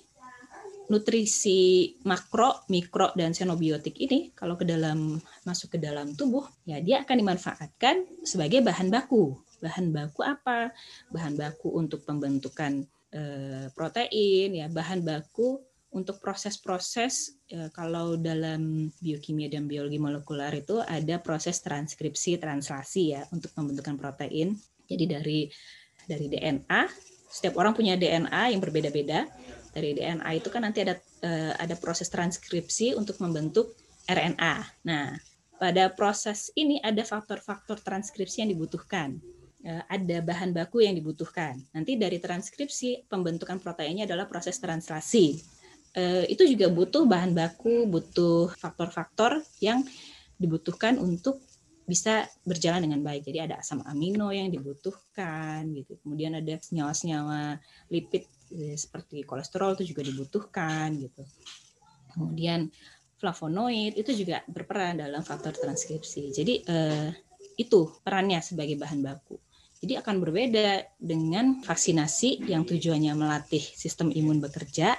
nutrisi 0.87 1.91
makro, 2.05 2.63
mikro 2.69 3.11
dan 3.17 3.33
xenobiotik 3.33 3.97
ini 3.97 4.31
kalau 4.37 4.53
ke 4.55 4.63
dalam 4.63 5.17
masuk 5.43 5.75
ke 5.75 5.77
dalam 5.81 6.13
tubuh 6.13 6.45
ya 6.63 6.77
dia 6.77 7.01
akan 7.01 7.15
dimanfaatkan 7.25 8.23
sebagai 8.23 8.61
bahan 8.61 8.93
baku. 8.93 9.35
Bahan 9.59 9.89
baku 9.89 10.21
apa? 10.21 10.69
Bahan 11.09 11.35
baku 11.39 11.73
untuk 11.73 12.05
pembentukan 12.05 12.85
uh, 13.15 13.65
protein 13.73 14.53
ya, 14.53 14.67
bahan 14.69 15.01
baku 15.01 15.57
untuk 15.95 16.19
proses-proses 16.19 17.39
ya, 17.47 17.71
kalau 17.71 18.19
dalam 18.19 18.91
biokimia 18.99 19.47
dan 19.47 19.63
biologi 19.65 19.95
molekuler 19.95 20.51
itu 20.59 20.83
ada 20.83 21.23
proses 21.23 21.63
transkripsi 21.63 22.35
translasi 22.35 23.15
ya 23.15 23.23
untuk 23.31 23.55
pembentukan 23.55 23.95
protein. 23.95 24.59
Jadi 24.85 25.05
dari 25.07 25.39
dari 26.05 26.29
DNA, 26.29 26.81
setiap 27.35 27.59
orang 27.59 27.75
punya 27.75 27.99
DNA 27.99 28.55
yang 28.55 28.63
berbeda-beda. 28.63 29.27
Dari 29.75 29.91
DNA 29.91 30.39
itu 30.39 30.47
kan 30.47 30.63
nanti 30.63 30.87
ada 30.87 30.95
eh, 31.19 31.51
ada 31.51 31.75
proses 31.75 32.07
transkripsi 32.07 32.95
untuk 32.95 33.19
membentuk 33.19 33.75
RNA. 34.07 34.87
Nah, 34.87 35.19
pada 35.59 35.91
proses 35.91 36.47
ini 36.55 36.79
ada 36.79 37.03
faktor-faktor 37.03 37.83
transkripsi 37.83 38.47
yang 38.47 38.55
dibutuhkan 38.55 39.19
eh, 39.67 39.83
ada 39.91 40.17
bahan 40.23 40.55
baku 40.55 40.87
yang 40.87 40.95
dibutuhkan. 40.95 41.59
Nanti 41.75 41.99
dari 41.99 42.23
transkripsi 42.23 43.11
pembentukan 43.11 43.59
proteinnya 43.59 44.07
adalah 44.07 44.31
proses 44.31 44.55
translasi. 44.61 45.35
Eh, 45.95 46.23
itu 46.31 46.47
juga 46.47 46.71
butuh 46.71 47.03
bahan 47.03 47.35
baku, 47.35 47.83
butuh 47.89 48.55
faktor-faktor 48.55 49.43
yang 49.59 49.83
dibutuhkan 50.39 50.99
untuk 50.99 51.43
bisa 51.85 52.25
berjalan 52.41 52.89
dengan 52.89 53.05
baik. 53.05 53.29
Jadi 53.29 53.39
ada 53.45 53.61
asam 53.61 53.85
amino 53.85 54.33
yang 54.33 54.49
dibutuhkan 54.49 55.69
gitu. 55.73 56.01
Kemudian 56.01 56.33
ada 56.37 56.57
senyawa-senyawa 56.57 57.61
lipid 57.93 58.25
eh, 58.57 58.73
seperti 58.75 59.21
kolesterol 59.21 59.77
itu 59.77 59.93
juga 59.93 60.01
dibutuhkan 60.01 60.97
gitu. 60.97 61.21
Kemudian 62.17 62.67
flavonoid 63.21 63.95
itu 63.95 64.11
juga 64.17 64.41
berperan 64.49 64.97
dalam 64.97 65.21
faktor 65.21 65.53
transkripsi. 65.53 66.33
Jadi 66.33 66.53
eh, 66.65 67.09
itu 67.55 67.93
perannya 68.01 68.41
sebagai 68.41 68.75
bahan 68.75 69.05
baku. 69.05 69.37
Jadi 69.85 70.01
akan 70.01 70.17
berbeda 70.17 70.97
dengan 70.97 71.61
vaksinasi 71.61 72.49
yang 72.49 72.65
tujuannya 72.65 73.13
melatih 73.13 73.61
sistem 73.61 74.09
imun 74.09 74.41
bekerja 74.41 74.97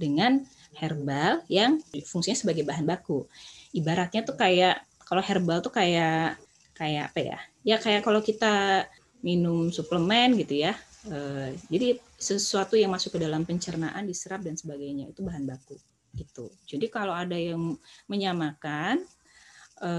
dengan 0.00 0.40
herbal 0.76 1.44
yang 1.52 1.80
fungsinya 1.84 2.36
sebagai 2.36 2.64
bahan 2.64 2.88
baku. 2.88 3.28
Ibaratnya 3.76 4.24
tuh 4.24 4.40
kayak 4.40 4.80
kalau 5.06 5.22
herbal 5.22 5.62
tuh 5.62 5.70
kayak 5.70 6.34
kayak 6.74 7.14
apa 7.14 7.20
ya? 7.22 7.38
Ya 7.62 7.76
kayak 7.78 8.02
kalau 8.02 8.20
kita 8.20 8.84
minum 9.22 9.70
suplemen 9.70 10.34
gitu 10.42 10.66
ya. 10.66 10.74
E, 11.06 11.54
jadi 11.70 11.96
sesuatu 12.18 12.74
yang 12.74 12.90
masuk 12.90 13.16
ke 13.16 13.18
dalam 13.22 13.46
pencernaan 13.46 14.02
diserap 14.04 14.42
dan 14.42 14.58
sebagainya 14.58 15.08
itu 15.08 15.22
bahan 15.22 15.46
baku 15.46 15.78
gitu. 16.18 16.50
Jadi 16.66 16.90
kalau 16.90 17.14
ada 17.14 17.38
yang 17.38 17.78
menyamakan 18.10 19.06
e, 19.78 19.90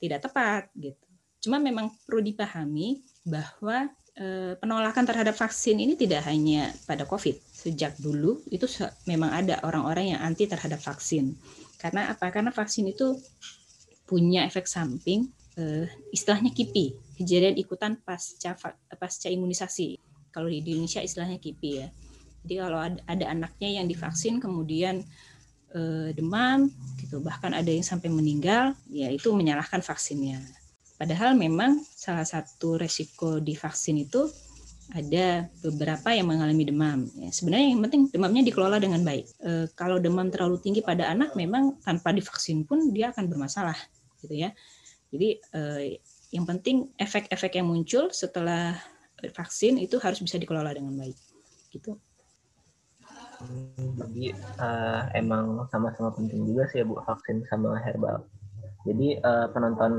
tidak 0.00 0.24
tepat 0.24 0.72
gitu. 0.74 1.06
Cuma 1.44 1.60
memang 1.60 1.92
perlu 2.08 2.24
dipahami 2.24 3.04
bahwa 3.28 3.92
e, 4.16 4.56
penolakan 4.56 5.04
terhadap 5.04 5.36
vaksin 5.36 5.76
ini 5.76 5.92
tidak 5.92 6.24
hanya 6.24 6.72
pada 6.88 7.04
COVID 7.04 7.36
sejak 7.52 7.96
dulu 8.00 8.40
itu 8.48 8.64
memang 9.04 9.32
ada 9.32 9.60
orang-orang 9.60 10.16
yang 10.16 10.20
anti 10.24 10.48
terhadap 10.48 10.80
vaksin. 10.80 11.36
Karena 11.76 12.08
apa? 12.12 12.32
Karena 12.32 12.48
vaksin 12.48 12.88
itu 12.88 13.12
punya 14.14 14.46
efek 14.46 14.70
samping 14.70 15.26
eh, 15.58 15.90
istilahnya 16.14 16.54
KIPI, 16.54 17.18
kejadian 17.18 17.58
ikutan 17.58 17.98
pasca 17.98 18.54
pasca 18.94 19.26
imunisasi. 19.26 19.98
Kalau 20.30 20.46
di 20.46 20.62
Indonesia 20.62 21.02
istilahnya 21.02 21.42
KIPI 21.42 21.70
ya. 21.82 21.88
Jadi 22.46 22.54
kalau 22.62 22.78
ada, 22.78 23.00
ada 23.10 23.24
anaknya 23.34 23.82
yang 23.82 23.90
divaksin 23.90 24.38
kemudian 24.38 25.02
eh, 25.74 26.14
demam 26.14 26.70
gitu, 27.02 27.18
bahkan 27.18 27.50
ada 27.50 27.66
yang 27.66 27.82
sampai 27.82 28.06
meninggal, 28.06 28.78
ya 28.86 29.10
itu 29.10 29.34
menyalahkan 29.34 29.82
vaksinnya. 29.82 30.38
Padahal 30.94 31.34
memang 31.34 31.82
salah 31.90 32.22
satu 32.22 32.78
resiko 32.78 33.42
di 33.42 33.58
vaksin 33.58 33.98
itu 33.98 34.30
ada 34.94 35.48
beberapa 35.64 36.12
yang 36.12 36.28
mengalami 36.28 36.64
demam. 36.68 37.08
Ya, 37.16 37.32
sebenarnya 37.32 37.68
yang 37.72 37.82
penting 37.88 38.02
demamnya 38.12 38.42
dikelola 38.44 38.76
dengan 38.76 39.00
baik. 39.00 39.26
E, 39.40 39.50
kalau 39.72 39.96
demam 39.96 40.28
terlalu 40.28 40.60
tinggi 40.60 40.84
pada 40.84 41.08
anak, 41.08 41.32
memang 41.34 41.80
tanpa 41.80 42.12
divaksin 42.12 42.68
pun 42.68 42.92
dia 42.92 43.10
akan 43.10 43.24
bermasalah, 43.26 43.74
gitu 44.24 44.34
ya. 44.34 44.50
Jadi 45.12 45.38
e, 45.38 45.60
yang 46.32 46.48
penting 46.48 46.90
efek-efek 46.98 47.60
yang 47.60 47.68
muncul 47.68 48.10
setelah 48.10 48.74
vaksin 49.36 49.78
itu 49.78 50.00
harus 50.02 50.18
bisa 50.18 50.40
dikelola 50.40 50.74
dengan 50.74 50.96
baik, 50.98 51.14
gitu. 51.70 52.00
Jadi 54.00 54.32
uh, 54.62 55.10
emang 55.12 55.68
sama-sama 55.68 56.10
penting 56.16 56.48
juga 56.48 56.64
sih 56.70 56.80
ya 56.80 56.84
bu 56.88 56.96
vaksin 57.04 57.44
sama 57.46 57.76
herbal. 57.82 58.24
Jadi 58.84 59.20
uh, 59.20 59.48
penonton 59.52 59.92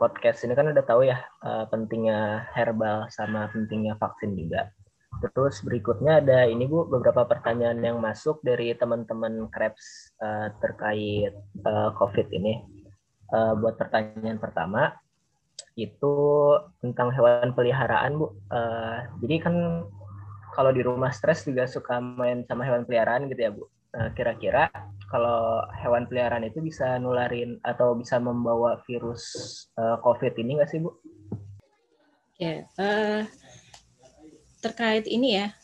podcast 0.00 0.44
ini 0.44 0.56
kan 0.56 0.72
udah 0.72 0.84
tahu 0.84 1.04
ya 1.08 1.20
uh, 1.44 1.68
pentingnya 1.68 2.48
herbal 2.56 3.08
sama 3.12 3.48
pentingnya 3.52 3.96
vaksin 4.00 4.36
juga. 4.36 4.72
Terus 5.20 5.60
berikutnya 5.60 6.24
ada 6.24 6.48
ini 6.48 6.64
Bu 6.64 6.88
beberapa 6.88 7.28
pertanyaan 7.28 7.84
yang 7.84 8.00
masuk 8.00 8.40
dari 8.40 8.72
teman-teman 8.72 9.48
Krebs 9.52 10.16
uh, 10.24 10.48
terkait 10.64 11.36
uh, 11.68 11.90
COVID 12.00 12.32
ini. 12.32 12.64
Uh, 13.30 13.54
buat 13.62 13.78
pertanyaan 13.78 14.42
pertama, 14.42 14.90
itu 15.78 16.14
tentang 16.82 17.14
hewan 17.14 17.54
peliharaan 17.54 18.18
Bu. 18.18 18.34
Uh, 18.50 19.06
jadi 19.22 19.46
kan 19.46 19.54
kalau 20.50 20.74
di 20.74 20.82
rumah 20.82 21.14
stres 21.14 21.46
juga 21.46 21.70
suka 21.70 22.02
main 22.02 22.42
sama 22.44 22.66
hewan 22.66 22.82
peliharaan 22.82 23.30
gitu 23.30 23.40
ya 23.40 23.50
Bu. 23.54 23.70
Nah, 23.90 24.10
kira-kira 24.14 24.70
kalau 25.10 25.62
hewan 25.82 26.06
peliharaan 26.10 26.46
itu 26.46 26.62
bisa 26.62 26.98
nularin 26.98 27.58
atau 27.62 27.94
bisa 27.94 28.18
membawa 28.18 28.78
virus 28.86 29.22
uh, 29.78 29.98
COVID 30.02 30.34
ini 30.38 30.58
nggak 30.58 30.70
sih 30.70 30.82
Bu? 30.82 30.90
Ya, 32.38 32.66
uh, 32.82 33.22
terkait 34.58 35.06
ini 35.06 35.38
ya, 35.38 35.54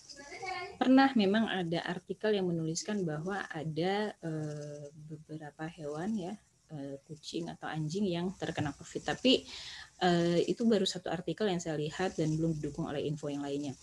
pernah 0.79 1.11
memang 1.19 1.51
ada 1.51 1.83
artikel 1.83 2.37
yang 2.37 2.47
menuliskan 2.47 3.03
bahwa 3.03 3.43
ada 3.49 4.15
uh, 4.23 4.87
beberapa 5.09 5.67
hewan 5.73 6.15
ya, 6.15 6.35
uh, 6.73 6.97
kucing 7.07 7.51
atau 7.51 7.67
anjing 7.71 8.07
yang 8.07 8.33
terkena 8.35 8.73
COVID. 8.75 9.03
Tapi 9.03 9.45
uh, 10.03 10.39
itu 10.43 10.63
baru 10.67 10.85
satu 10.87 11.11
artikel 11.13 11.47
yang 11.51 11.61
saya 11.63 11.79
lihat 11.79 12.19
dan 12.19 12.35
belum 12.35 12.57
didukung 12.59 12.89
oleh 12.89 13.05
info 13.05 13.31
yang 13.31 13.45
lainnya. 13.45 13.75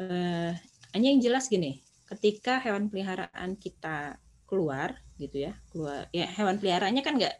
Uh, 0.00 0.52
hanya 0.94 1.08
yang 1.12 1.20
jelas 1.22 1.46
gini, 1.46 1.80
ketika 2.10 2.58
hewan 2.58 2.90
peliharaan 2.90 3.54
kita 3.54 4.18
keluar 4.46 4.98
gitu 5.20 5.50
ya, 5.50 5.52
keluar 5.70 6.10
ya 6.10 6.26
hewan 6.26 6.58
peliharaannya 6.58 7.02
kan 7.06 7.14
nggak 7.18 7.34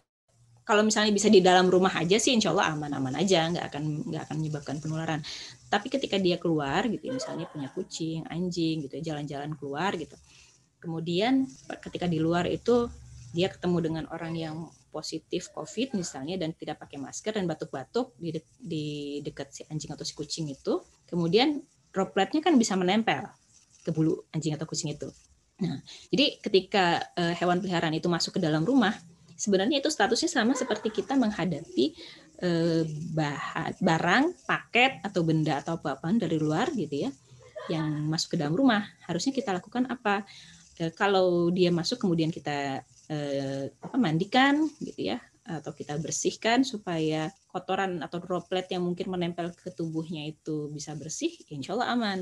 kalau 0.71 0.87
misalnya 0.87 1.11
bisa 1.11 1.27
di 1.27 1.43
dalam 1.43 1.67
rumah 1.67 1.91
aja 1.99 2.15
sih 2.15 2.31
insya 2.31 2.55
Allah 2.55 2.71
aman-aman 2.79 3.19
aja 3.19 3.51
nggak 3.51 3.75
akan 3.75 3.85
nggak 4.07 4.23
akan 4.31 4.37
menyebabkan 4.39 4.77
penularan 4.79 5.19
tapi 5.67 5.91
ketika 5.91 6.15
dia 6.15 6.39
keluar 6.39 6.87
gitu 6.87 7.11
ya, 7.11 7.13
misalnya 7.19 7.51
punya 7.51 7.67
kucing 7.75 8.23
anjing 8.31 8.87
gitu 8.87 9.03
ya 9.03 9.11
jalan-jalan 9.11 9.59
keluar 9.59 9.99
gitu 9.99 10.15
kemudian 10.79 11.51
ketika 11.83 12.07
di 12.07 12.23
luar 12.23 12.47
itu 12.47 12.87
dia 13.35 13.51
ketemu 13.51 13.79
dengan 13.83 14.05
orang 14.15 14.35
yang 14.39 14.57
positif 14.91 15.49
COVID 15.55 15.95
misalnya 15.95 16.37
dan 16.37 16.53
tidak 16.53 16.83
pakai 16.83 16.99
masker 16.99 17.39
dan 17.39 17.47
batuk-batuk 17.47 18.13
di, 18.19 18.35
de 18.35 18.43
di 18.59 18.87
dekat 19.23 19.49
si 19.55 19.63
anjing 19.71 19.95
atau 19.95 20.05
si 20.05 20.13
kucing 20.13 20.51
itu, 20.51 20.83
kemudian 21.07 21.63
dropletnya 21.95 22.43
kan 22.43 22.59
bisa 22.59 22.75
menempel 22.75 23.25
ke 23.81 23.91
bulu 23.95 24.27
anjing 24.35 24.53
atau 24.55 24.67
kucing 24.69 24.93
itu. 24.93 25.09
Nah, 25.61 25.81
jadi 26.09 26.41
ketika 26.41 27.01
uh, 27.15 27.37
hewan 27.37 27.61
peliharaan 27.61 27.95
itu 27.95 28.09
masuk 28.09 28.37
ke 28.37 28.41
dalam 28.41 28.65
rumah, 28.65 28.97
sebenarnya 29.41 29.81
itu 29.81 29.89
statusnya 29.89 30.29
sama 30.29 30.53
seperti 30.53 30.93
kita 30.93 31.17
menghadapi 31.17 31.97
eh, 32.45 32.85
bahan, 33.17 33.81
barang, 33.81 34.25
paket 34.45 35.01
atau 35.01 35.25
benda 35.25 35.65
atau 35.65 35.81
apa-apa 35.81 36.13
dari 36.21 36.37
luar 36.37 36.69
gitu 36.77 37.09
ya 37.09 37.11
yang 37.73 37.89
masuk 38.13 38.37
ke 38.37 38.39
dalam 38.41 38.53
rumah. 38.53 38.85
Harusnya 39.09 39.33
kita 39.33 39.57
lakukan 39.57 39.89
apa? 39.89 40.29
Eh, 40.77 40.93
kalau 40.93 41.49
dia 41.49 41.73
masuk 41.73 42.05
kemudian 42.05 42.29
kita 42.29 42.85
eh, 43.11 43.75
mandikan 43.99 44.71
gitu 44.79 45.11
ya 45.15 45.19
atau 45.59 45.75
kita 45.75 45.99
bersihkan 45.99 46.63
supaya 46.63 47.27
kotoran 47.51 47.99
atau 48.07 48.23
droplet 48.23 48.71
yang 48.71 48.87
mungkin 48.87 49.11
menempel 49.11 49.51
ke 49.51 49.75
tubuhnya 49.75 50.31
itu 50.31 50.71
bisa 50.71 50.95
bersih, 50.95 51.35
insya 51.51 51.75
Allah 51.75 51.99
aman. 51.99 52.19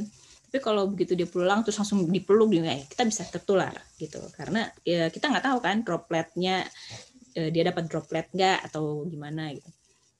Tapi 0.48 0.64
kalau 0.64 0.88
begitu 0.88 1.12
dia 1.12 1.28
pulang 1.28 1.60
terus 1.60 1.76
langsung 1.76 2.08
dipeluk, 2.08 2.48
ya 2.56 2.80
kita 2.88 3.04
bisa 3.04 3.28
tertular 3.28 3.76
gitu. 4.00 4.16
Karena 4.32 4.64
ya, 4.80 5.12
kita 5.12 5.28
nggak 5.28 5.44
tahu 5.44 5.58
kan 5.60 5.76
dropletnya 5.84 6.64
uh, 7.36 7.50
dia 7.52 7.62
dapat 7.68 7.84
droplet 7.92 8.26
nggak 8.32 8.72
atau 8.72 9.04
gimana 9.04 9.52
gitu. 9.52 9.68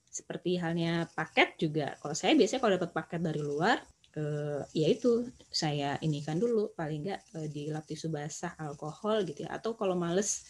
Seperti 0.09 0.61
halnya 0.61 1.09
paket 1.09 1.57
juga. 1.57 1.97
Kalau 1.97 2.13
saya 2.13 2.37
biasanya 2.37 2.61
kalau 2.61 2.73
dapat 2.77 2.91
paket 2.93 3.21
dari 3.25 3.41
luar, 3.41 3.81
uh, 4.19 4.61
ya 4.75 4.87
itu 4.91 5.31
saya 5.47 5.95
ini 6.03 6.19
kan 6.19 6.35
dulu 6.35 6.75
paling 6.75 7.07
nggak 7.07 7.21
uh, 7.39 7.47
dilap 7.47 7.87
tisu 7.87 8.11
basah 8.11 8.59
alkohol 8.59 9.23
gitu 9.23 9.47
ya. 9.47 9.55
Atau 9.55 9.79
kalau 9.79 9.95
males 9.95 10.43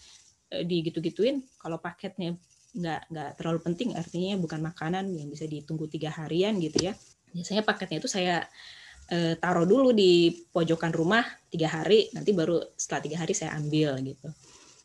uh, 0.49 0.65
digitu-gituin, 0.65 1.45
kalau 1.61 1.77
paketnya 1.77 2.33
nggak 2.69 3.01
nggak 3.09 3.29
terlalu 3.37 3.59
penting 3.65 3.89
artinya 3.97 4.37
bukan 4.37 4.61
makanan 4.61 5.09
yang 5.13 5.29
bisa 5.29 5.45
ditunggu 5.45 5.85
tiga 5.85 6.09
harian 6.09 6.57
gitu 6.57 6.89
ya. 6.89 6.93
Biasanya 7.29 7.61
paketnya 7.61 8.01
itu 8.01 8.09
saya 8.09 8.41
uh, 9.13 9.33
taruh 9.37 9.65
dulu 9.69 9.93
di 9.93 10.33
pojokan 10.49 10.93
rumah 10.93 11.25
tiga 11.49 11.69
hari, 11.69 12.09
nanti 12.13 12.33
baru 12.33 12.61
setelah 12.77 13.01
tiga 13.05 13.17
hari 13.21 13.33
saya 13.37 13.53
ambil 13.57 13.97
gitu. 14.01 14.29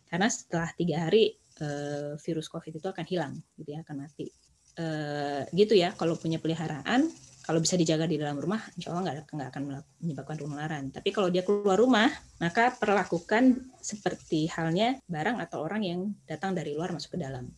Karena 0.08 0.28
setelah 0.28 0.70
tiga 0.76 0.96
hari 1.08 1.34
uh, 1.60 2.16
virus 2.20 2.48
COVID 2.52 2.72
itu 2.80 2.88
akan 2.88 3.04
hilang, 3.08 3.34
gitu 3.56 3.74
ya, 3.74 3.80
akan 3.84 3.96
mati. 4.04 4.28
Uh, 4.74 5.42
gitu 5.54 5.74
ya, 5.78 5.94
kalau 5.94 6.18
punya 6.18 6.42
peliharaan, 6.42 7.06
kalau 7.44 7.60
bisa 7.60 7.76
dijaga 7.76 8.08
di 8.08 8.16
dalam 8.16 8.40
rumah, 8.40 8.56
insya 8.72 8.96
Allah 8.96 9.04
nggak, 9.04 9.36
nggak 9.36 9.48
akan 9.52 9.62
menyebabkan 10.00 10.36
penularan. 10.40 10.84
Tapi 10.88 11.12
kalau 11.12 11.28
dia 11.28 11.44
keluar 11.44 11.76
rumah, 11.76 12.08
maka 12.40 12.72
perlakukan 12.72 13.68
seperti 13.84 14.48
halnya 14.48 14.96
barang 15.04 15.44
atau 15.44 15.60
orang 15.60 15.84
yang 15.84 16.00
datang 16.24 16.56
dari 16.56 16.72
luar 16.72 16.96
masuk 16.96 17.14
ke 17.14 17.20
dalam. 17.20 17.52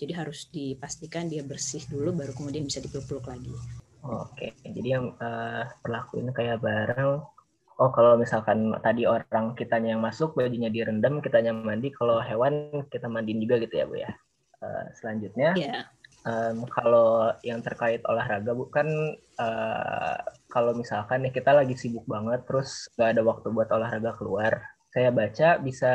Jadi 0.00 0.12
harus 0.16 0.48
dipastikan 0.48 1.28
dia 1.28 1.44
bersih 1.44 1.84
dulu, 1.92 2.16
baru 2.16 2.32
kemudian 2.32 2.64
bisa 2.64 2.80
dipeluk-peluk 2.80 3.28
lagi. 3.28 3.52
Oke, 4.00 4.56
jadi 4.64 4.88
yang 4.96 5.12
uh, 5.20 5.68
perlakuin 5.84 6.32
kayak 6.32 6.64
barang 6.64 7.20
oh 7.78 7.90
kalau 7.94 8.18
misalkan 8.18 8.74
tadi 8.82 9.06
orang 9.06 9.54
kitanya 9.54 9.94
yang 9.94 10.02
masuk 10.02 10.34
bajunya 10.34 10.66
direndam 10.66 11.22
kitanya 11.22 11.54
mandi 11.54 11.94
kalau 11.94 12.18
hewan 12.18 12.82
kita 12.90 13.06
mandiin 13.06 13.38
juga 13.38 13.62
gitu 13.62 13.74
ya 13.78 13.84
bu 13.86 13.96
ya 14.02 14.10
uh, 14.62 14.84
selanjutnya 14.98 15.54
yeah. 15.54 15.86
Um, 16.24 16.66
kalau 16.70 17.30
yang 17.44 17.60
terkait 17.62 18.02
olahraga 18.08 18.54
bu 18.54 18.66
kan 18.72 18.88
uh, 19.38 20.16
kalau 20.48 20.72
misalkan 20.74 21.26
nih 21.26 21.34
kita 21.34 21.52
lagi 21.54 21.76
sibuk 21.78 22.08
banget 22.08 22.42
terus 22.48 22.88
nggak 22.96 23.10
ada 23.14 23.22
waktu 23.22 23.46
buat 23.52 23.68
olahraga 23.70 24.16
keluar 24.16 24.62
saya 24.88 25.12
baca 25.12 25.60
bisa 25.60 25.94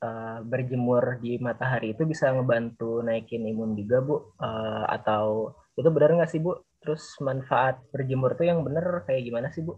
uh, 0.00 0.38
berjemur 0.46 1.18
di 1.18 1.36
matahari 1.42 1.92
itu 1.92 2.06
bisa 2.06 2.30
ngebantu 2.30 3.02
naikin 3.02 3.44
imun 3.44 3.74
juga 3.74 3.98
bu 4.00 4.16
uh, 4.38 4.86
atau 4.88 5.52
itu 5.74 5.88
benar 5.90 6.14
nggak 6.16 6.30
sih 6.30 6.40
bu 6.40 6.56
terus 6.82 7.18
manfaat 7.22 7.82
berjemur 7.90 8.34
tuh 8.38 8.46
yang 8.46 8.62
bener 8.62 9.02
kayak 9.06 9.22
gimana 9.26 9.50
sih 9.50 9.62
bu 9.66 9.76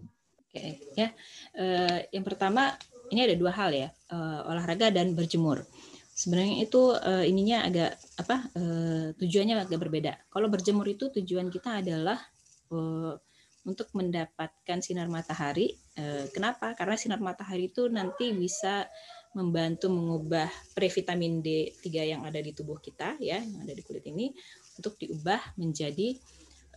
Oke, 0.55 0.79
ya. 0.95 1.11
Uh, 1.59 1.99
yang 2.15 2.23
pertama 2.23 2.79
ini 3.11 3.27
ada 3.27 3.35
dua 3.35 3.51
hal 3.51 3.75
ya, 3.75 3.91
uh, 4.15 4.47
olahraga 4.47 4.87
dan 4.95 5.11
berjemur. 5.11 5.67
Sebenarnya 6.15 6.63
itu 6.63 6.95
uh, 6.95 7.27
ininya 7.27 7.67
agak 7.67 7.99
apa 8.23 8.37
uh, 8.55 9.07
tujuannya 9.19 9.67
agak 9.67 9.83
berbeda. 9.83 10.15
Kalau 10.31 10.47
berjemur 10.47 10.87
itu 10.87 11.11
tujuan 11.11 11.51
kita 11.51 11.83
adalah 11.83 12.23
uh, 12.71 13.19
untuk 13.67 13.91
mendapatkan 13.99 14.79
sinar 14.79 15.11
matahari. 15.11 15.75
Uh, 15.99 16.31
kenapa? 16.31 16.79
Karena 16.79 16.95
sinar 16.95 17.19
matahari 17.19 17.67
itu 17.67 17.91
nanti 17.91 18.31
bisa 18.31 18.87
membantu 19.35 19.91
mengubah 19.91 20.47
previtamin 20.79 21.43
D3 21.43 22.15
yang 22.15 22.23
ada 22.23 22.39
di 22.39 22.55
tubuh 22.55 22.79
kita 22.79 23.19
ya, 23.19 23.43
yang 23.43 23.67
ada 23.67 23.75
di 23.75 23.83
kulit 23.83 24.07
ini 24.07 24.31
untuk 24.79 24.95
diubah 24.95 25.59
menjadi 25.59 26.15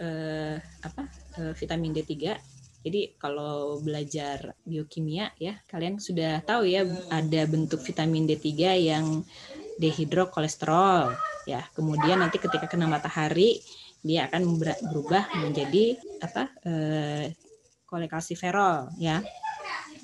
uh, 0.02 0.58
apa? 0.82 1.06
Uh, 1.38 1.54
vitamin 1.54 1.93
D3 1.93 2.57
jadi 2.88 3.19
kalau 3.19 3.84
belajar 3.84 4.56
biokimia 4.63 5.36
ya, 5.36 5.60
kalian 5.67 6.00
sudah 6.00 6.39
tahu 6.47 6.63
ya 6.63 6.88
ada 7.12 7.43
bentuk 7.43 7.84
vitamin 7.84 8.23
D3 8.23 8.47
yang 8.80 9.28
dehidrokolesterol 9.76 11.12
ya. 11.43 11.67
Kemudian 11.76 12.23
nanti 12.23 12.39
ketika 12.39 12.71
kena 12.71 12.88
matahari 12.88 13.60
dia 14.00 14.32
akan 14.32 14.56
berubah 14.88 15.28
menjadi 15.36 16.00
apa? 16.23 16.47
Eh, 16.63 17.36
kolekalsiferol 17.84 18.95
ya. 18.95 19.19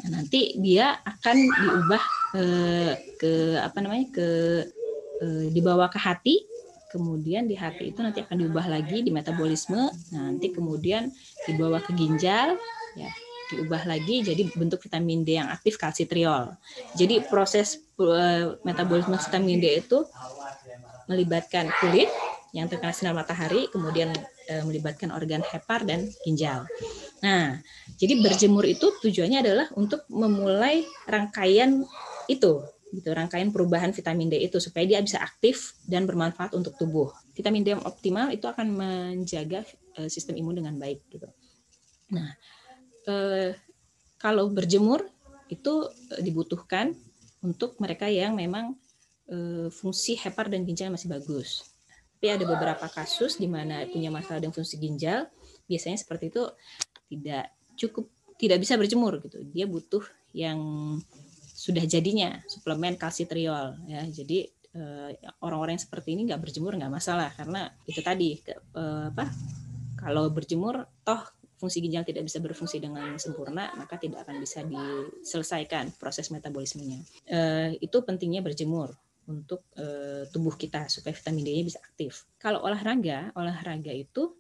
Nah, 0.03 0.09
nanti 0.19 0.59
dia 0.59 0.99
akan 1.07 1.37
diubah 1.39 2.03
eh, 2.35 2.93
ke 3.15 3.33
apa 3.63 3.79
namanya? 3.79 4.11
ke 4.11 4.27
eh, 5.23 5.45
dibawa 5.55 5.87
ke 5.87 5.99
hati 6.03 6.43
kemudian 6.93 7.49
di 7.49 7.57
hati 7.57 7.89
itu 7.89 7.99
nanti 8.05 8.21
akan 8.21 8.37
diubah 8.37 8.69
lagi 8.69 9.01
di 9.01 9.09
metabolisme. 9.09 9.89
Nanti 10.13 10.53
kemudian 10.53 11.09
dibawa 11.49 11.81
ke 11.81 11.97
ginjal 11.97 12.53
ya 12.93 13.09
diubah 13.53 13.85
lagi 13.85 14.23
jadi 14.23 14.49
bentuk 14.55 14.81
vitamin 14.81 15.25
D 15.25 15.41
yang 15.41 15.49
aktif 15.49 15.75
kalsitriol. 15.81 16.53
Jadi 16.93 17.25
proses 17.25 17.81
uh, 17.97 18.55
metabolisme 18.61 19.17
vitamin 19.17 19.57
D 19.57 19.81
itu 19.81 20.05
melibatkan 21.09 21.67
kulit 21.81 22.07
yang 22.53 22.69
terkena 22.69 22.93
sinar 22.93 23.17
matahari 23.17 23.65
kemudian 23.73 24.13
uh, 24.49 24.63
melibatkan 24.63 25.09
organ 25.09 25.41
hepar 25.41 25.83
dan 25.83 26.07
ginjal. 26.23 26.69
Nah 27.25 27.59
jadi 27.97 28.21
berjemur 28.21 28.63
itu 28.63 28.93
tujuannya 29.01 29.39
adalah 29.41 29.67
untuk 29.75 30.05
memulai 30.09 30.85
rangkaian 31.09 31.83
itu 32.31 32.63
gitu 32.93 33.09
rangkaian 33.09 33.49
perubahan 33.49 33.89
vitamin 33.89 34.29
D 34.29 34.37
itu 34.37 34.61
supaya 34.61 34.85
dia 34.85 35.01
bisa 35.01 35.17
aktif 35.17 35.73
dan 35.89 36.05
bermanfaat 36.05 36.53
untuk 36.53 36.77
tubuh. 36.77 37.09
Vitamin 37.33 37.65
D 37.65 37.73
yang 37.73 37.83
optimal 37.83 38.29
itu 38.29 38.45
akan 38.45 38.69
menjaga 38.69 39.65
uh, 39.97 40.05
sistem 40.05 40.37
imun 40.37 40.61
dengan 40.61 40.77
baik 40.77 41.01
gitu. 41.09 41.25
Nah, 42.13 42.37
uh, 43.09 43.49
kalau 44.21 44.53
berjemur 44.53 45.09
itu 45.49 45.89
uh, 45.89 46.21
dibutuhkan 46.21 46.93
untuk 47.41 47.81
mereka 47.81 48.05
yang 48.05 48.37
memang 48.37 48.77
uh, 49.33 49.67
fungsi 49.73 50.13
hepar 50.13 50.53
dan 50.53 50.61
ginjal 50.61 50.93
masih 50.93 51.09
bagus. 51.09 51.65
Tapi 52.21 52.39
ada 52.39 52.45
beberapa 52.47 52.87
kasus 52.87 53.35
di 53.35 53.51
mana 53.51 53.83
punya 53.89 54.07
masalah 54.07 54.39
dengan 54.39 54.55
fungsi 54.55 54.79
ginjal, 54.79 55.27
biasanya 55.67 55.99
seperti 55.99 56.31
itu 56.31 56.47
tidak 57.11 57.51
cukup 57.75 58.07
tidak 58.39 58.63
bisa 58.63 58.79
berjemur 58.79 59.19
gitu. 59.19 59.43
Dia 59.51 59.67
butuh 59.67 60.05
yang 60.31 60.59
sudah 61.63 61.87
jadinya 61.87 62.43
suplemen 62.51 62.99
kalsitriol 62.99 63.79
ya. 63.87 64.03
Jadi 64.03 64.43
orang-orang 65.39 65.79
yang 65.79 65.85
seperti 65.85 66.17
ini 66.17 66.27
nggak 66.27 66.41
berjemur 66.43 66.75
nggak 66.75 66.91
masalah 66.91 67.29
karena 67.37 67.69
itu 67.85 68.01
tadi 68.01 68.41
apa 68.73 69.29
kalau 69.95 70.27
berjemur 70.33 70.83
toh 71.05 71.21
fungsi 71.61 71.79
ginjal 71.79 72.03
tidak 72.03 72.27
bisa 72.27 72.43
berfungsi 72.43 72.83
dengan 72.83 73.15
sempurna, 73.15 73.71
maka 73.79 73.95
tidak 73.95 74.27
akan 74.27 74.43
bisa 74.43 74.67
diselesaikan 74.67 75.95
proses 75.95 76.27
metabolismenya. 76.27 76.99
E, 77.23 77.39
itu 77.79 78.03
pentingnya 78.03 78.43
berjemur 78.43 78.91
untuk 79.31 79.63
tubuh 80.35 80.59
kita 80.59 80.91
supaya 80.91 81.15
vitamin 81.15 81.47
D-nya 81.47 81.63
bisa 81.63 81.79
aktif. 81.79 82.27
Kalau 82.35 82.59
olahraga, 82.67 83.31
olahraga 83.39 83.95
itu 83.95 84.35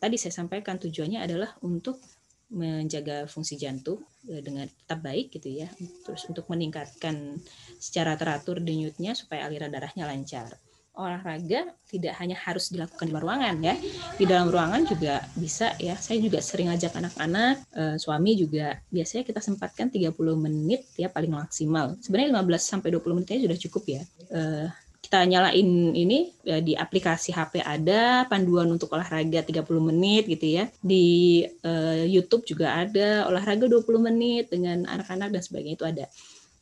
tadi 0.00 0.16
saya 0.16 0.32
sampaikan 0.32 0.80
tujuannya 0.80 1.20
adalah 1.20 1.52
untuk 1.60 2.00
menjaga 2.48 3.28
fungsi 3.28 3.60
jantung 3.60 4.00
dengan 4.24 4.64
tetap 4.64 5.04
baik 5.04 5.36
gitu 5.36 5.52
ya, 5.52 5.68
terus 6.04 6.24
untuk 6.28 6.48
meningkatkan 6.48 7.36
secara 7.76 8.16
teratur 8.16 8.60
denyutnya 8.60 9.12
supaya 9.12 9.44
aliran 9.44 9.68
darahnya 9.68 10.08
lancar 10.08 10.56
olahraga 10.98 11.70
tidak 11.86 12.18
hanya 12.18 12.34
harus 12.34 12.74
dilakukan 12.74 13.06
di 13.06 13.12
luar 13.14 13.24
ruangan 13.24 13.54
ya. 13.62 13.74
Di 14.18 14.24
dalam 14.26 14.50
ruangan 14.50 14.82
juga 14.82 15.22
bisa 15.38 15.72
ya. 15.78 15.94
Saya 15.94 16.18
juga 16.18 16.42
sering 16.42 16.74
ajak 16.74 16.98
anak-anak, 16.98 17.54
eh, 17.70 17.96
suami 17.96 18.34
juga 18.34 18.82
biasanya 18.90 19.22
kita 19.22 19.40
sempatkan 19.40 19.88
30 19.88 20.34
menit 20.34 20.90
ya 20.98 21.06
paling 21.08 21.30
maksimal. 21.30 21.94
Sebenarnya 22.02 22.34
15 22.34 22.62
sampai 22.66 22.90
20 22.90 23.22
menitnya 23.22 23.46
sudah 23.46 23.58
cukup 23.70 23.82
ya. 23.86 24.02
Eh, 24.34 24.66
kita 25.08 25.24
nyalain 25.24 25.96
ini 25.96 26.36
ya, 26.44 26.60
di 26.60 26.76
aplikasi 26.76 27.32
HP 27.32 27.64
ada 27.64 28.28
panduan 28.28 28.68
untuk 28.68 28.92
olahraga 28.92 29.40
30 29.40 29.64
menit 29.80 30.28
gitu 30.28 30.60
ya. 30.60 30.68
Di 30.84 31.48
eh, 31.48 32.04
YouTube 32.04 32.44
juga 32.44 32.76
ada 32.76 33.24
olahraga 33.24 33.64
20 33.72 33.88
menit 34.04 34.52
dengan 34.52 34.84
anak-anak 34.84 35.32
dan 35.32 35.40
sebagainya 35.40 35.76
itu 35.80 35.86
ada. 35.88 36.04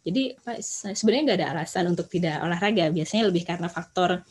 Jadi 0.07 0.39
sebenarnya 0.95 1.23
nggak 1.27 1.39
ada 1.43 1.49
alasan 1.59 1.91
untuk 1.91 2.07
tidak 2.07 2.39
olahraga. 2.39 2.87
Biasanya 2.95 3.35
lebih 3.35 3.43
karena 3.43 3.67
faktor 3.67 4.23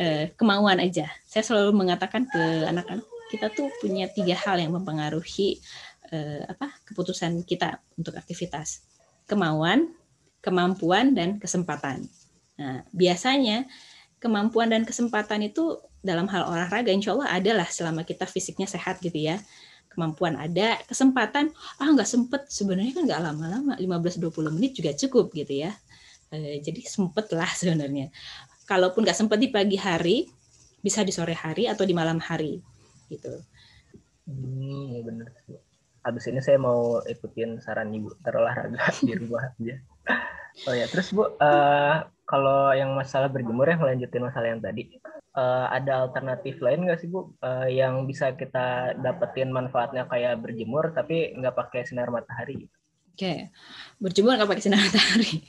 eh, 0.00 0.32
kemauan 0.32 0.80
aja. 0.80 1.12
Saya 1.28 1.44
selalu 1.44 1.76
mengatakan 1.76 2.24
ke 2.24 2.40
anak-anak 2.72 3.04
kita 3.28 3.52
tuh 3.52 3.68
punya 3.84 4.08
tiga 4.08 4.32
hal 4.48 4.64
yang 4.64 4.72
mempengaruhi 4.72 5.60
eh, 6.08 6.40
apa 6.48 6.72
keputusan 6.88 7.44
kita 7.44 7.84
untuk 8.00 8.16
aktivitas: 8.16 8.80
kemauan, 9.28 9.92
kemampuan, 10.40 11.12
dan 11.12 11.36
kesempatan. 11.36 12.08
Nah, 12.60 12.84
biasanya 12.92 13.64
kemampuan 14.20 14.70
dan 14.70 14.82
kesempatan 14.84 15.46
itu 15.46 15.80
dalam 16.02 16.26
hal 16.28 16.46
olahraga, 16.46 16.90
insya 16.90 17.14
Allah 17.14 17.30
adalah 17.32 17.68
selama 17.68 18.02
kita 18.02 18.26
fisiknya 18.26 18.66
sehat 18.66 18.98
gitu 19.00 19.16
ya 19.16 19.38
kemampuan 19.92 20.40
ada, 20.40 20.80
kesempatan, 20.88 21.52
ah 21.76 21.88
nggak 21.92 22.08
sempet, 22.08 22.48
sebenarnya 22.48 22.96
kan 22.96 23.04
nggak 23.04 23.22
lama-lama, 23.28 23.76
15-20 23.76 24.56
menit 24.56 24.72
juga 24.72 24.96
cukup 24.96 25.28
gitu 25.36 25.68
ya. 25.68 25.76
E, 26.32 26.64
jadi 26.64 26.80
sempet 26.88 27.28
lah 27.36 27.52
sebenarnya. 27.60 28.08
Kalaupun 28.64 29.04
nggak 29.04 29.18
sempet 29.20 29.36
di 29.36 29.52
pagi 29.52 29.76
hari, 29.76 30.24
bisa 30.80 31.04
di 31.04 31.12
sore 31.12 31.36
hari 31.36 31.68
atau 31.68 31.84
di 31.84 31.92
malam 31.92 32.16
hari 32.18 32.58
gitu. 33.12 33.36
Hmm, 34.24 34.96
iya 34.96 35.00
benar. 35.04 35.28
Habis 36.02 36.24
ini 36.32 36.40
saya 36.42 36.58
mau 36.58 36.98
ikutin 37.04 37.60
saran 37.62 37.92
ibu 37.92 38.10
terolahraga 38.24 38.80
di 39.06 39.12
rumah 39.14 39.52
aja. 39.52 39.76
Oh 40.68 40.74
ya, 40.76 40.86
terus 40.86 41.10
bu, 41.10 41.32
uh, 41.40 41.96
kalau 42.28 42.72
yang 42.72 42.96
masalah 42.96 43.28
berjemur 43.28 43.68
ya 43.68 43.76
melanjutin 43.76 44.24
masalah 44.24 44.48
yang 44.56 44.62
tadi 44.64 44.96
uh, 45.36 45.66
ada 45.68 46.08
alternatif 46.08 46.60
lain 46.64 46.88
nggak 46.88 47.00
sih 47.04 47.08
Bu 47.12 47.32
uh, 47.44 47.68
yang 47.68 48.08
bisa 48.08 48.32
kita 48.36 48.96
dapetin 49.00 49.52
manfaatnya 49.52 50.08
kayak 50.08 50.40
berjemur 50.40 50.92
tapi 50.96 51.32
nggak 51.36 51.52
pakai 51.52 51.84
sinar 51.84 52.08
matahari? 52.08 52.68
Oke, 53.12 53.20
okay. 53.20 53.38
berjemur 54.00 54.36
nggak 54.40 54.48
pakai 54.48 54.64
sinar 54.64 54.80
matahari. 54.80 55.44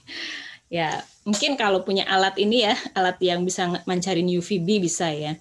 ya, 0.68 1.00
mungkin 1.24 1.56
kalau 1.56 1.88
punya 1.88 2.04
alat 2.10 2.36
ini 2.36 2.68
ya, 2.68 2.76
alat 2.98 3.16
yang 3.24 3.48
bisa 3.48 3.70
mancarin 3.88 4.28
UVB 4.28 4.84
bisa 4.84 5.08
ya. 5.08 5.40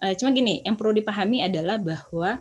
Uh, 0.00 0.16
cuma 0.16 0.32
gini, 0.32 0.64
yang 0.64 0.80
perlu 0.80 0.96
dipahami 0.96 1.44
adalah 1.44 1.76
bahwa 1.76 2.40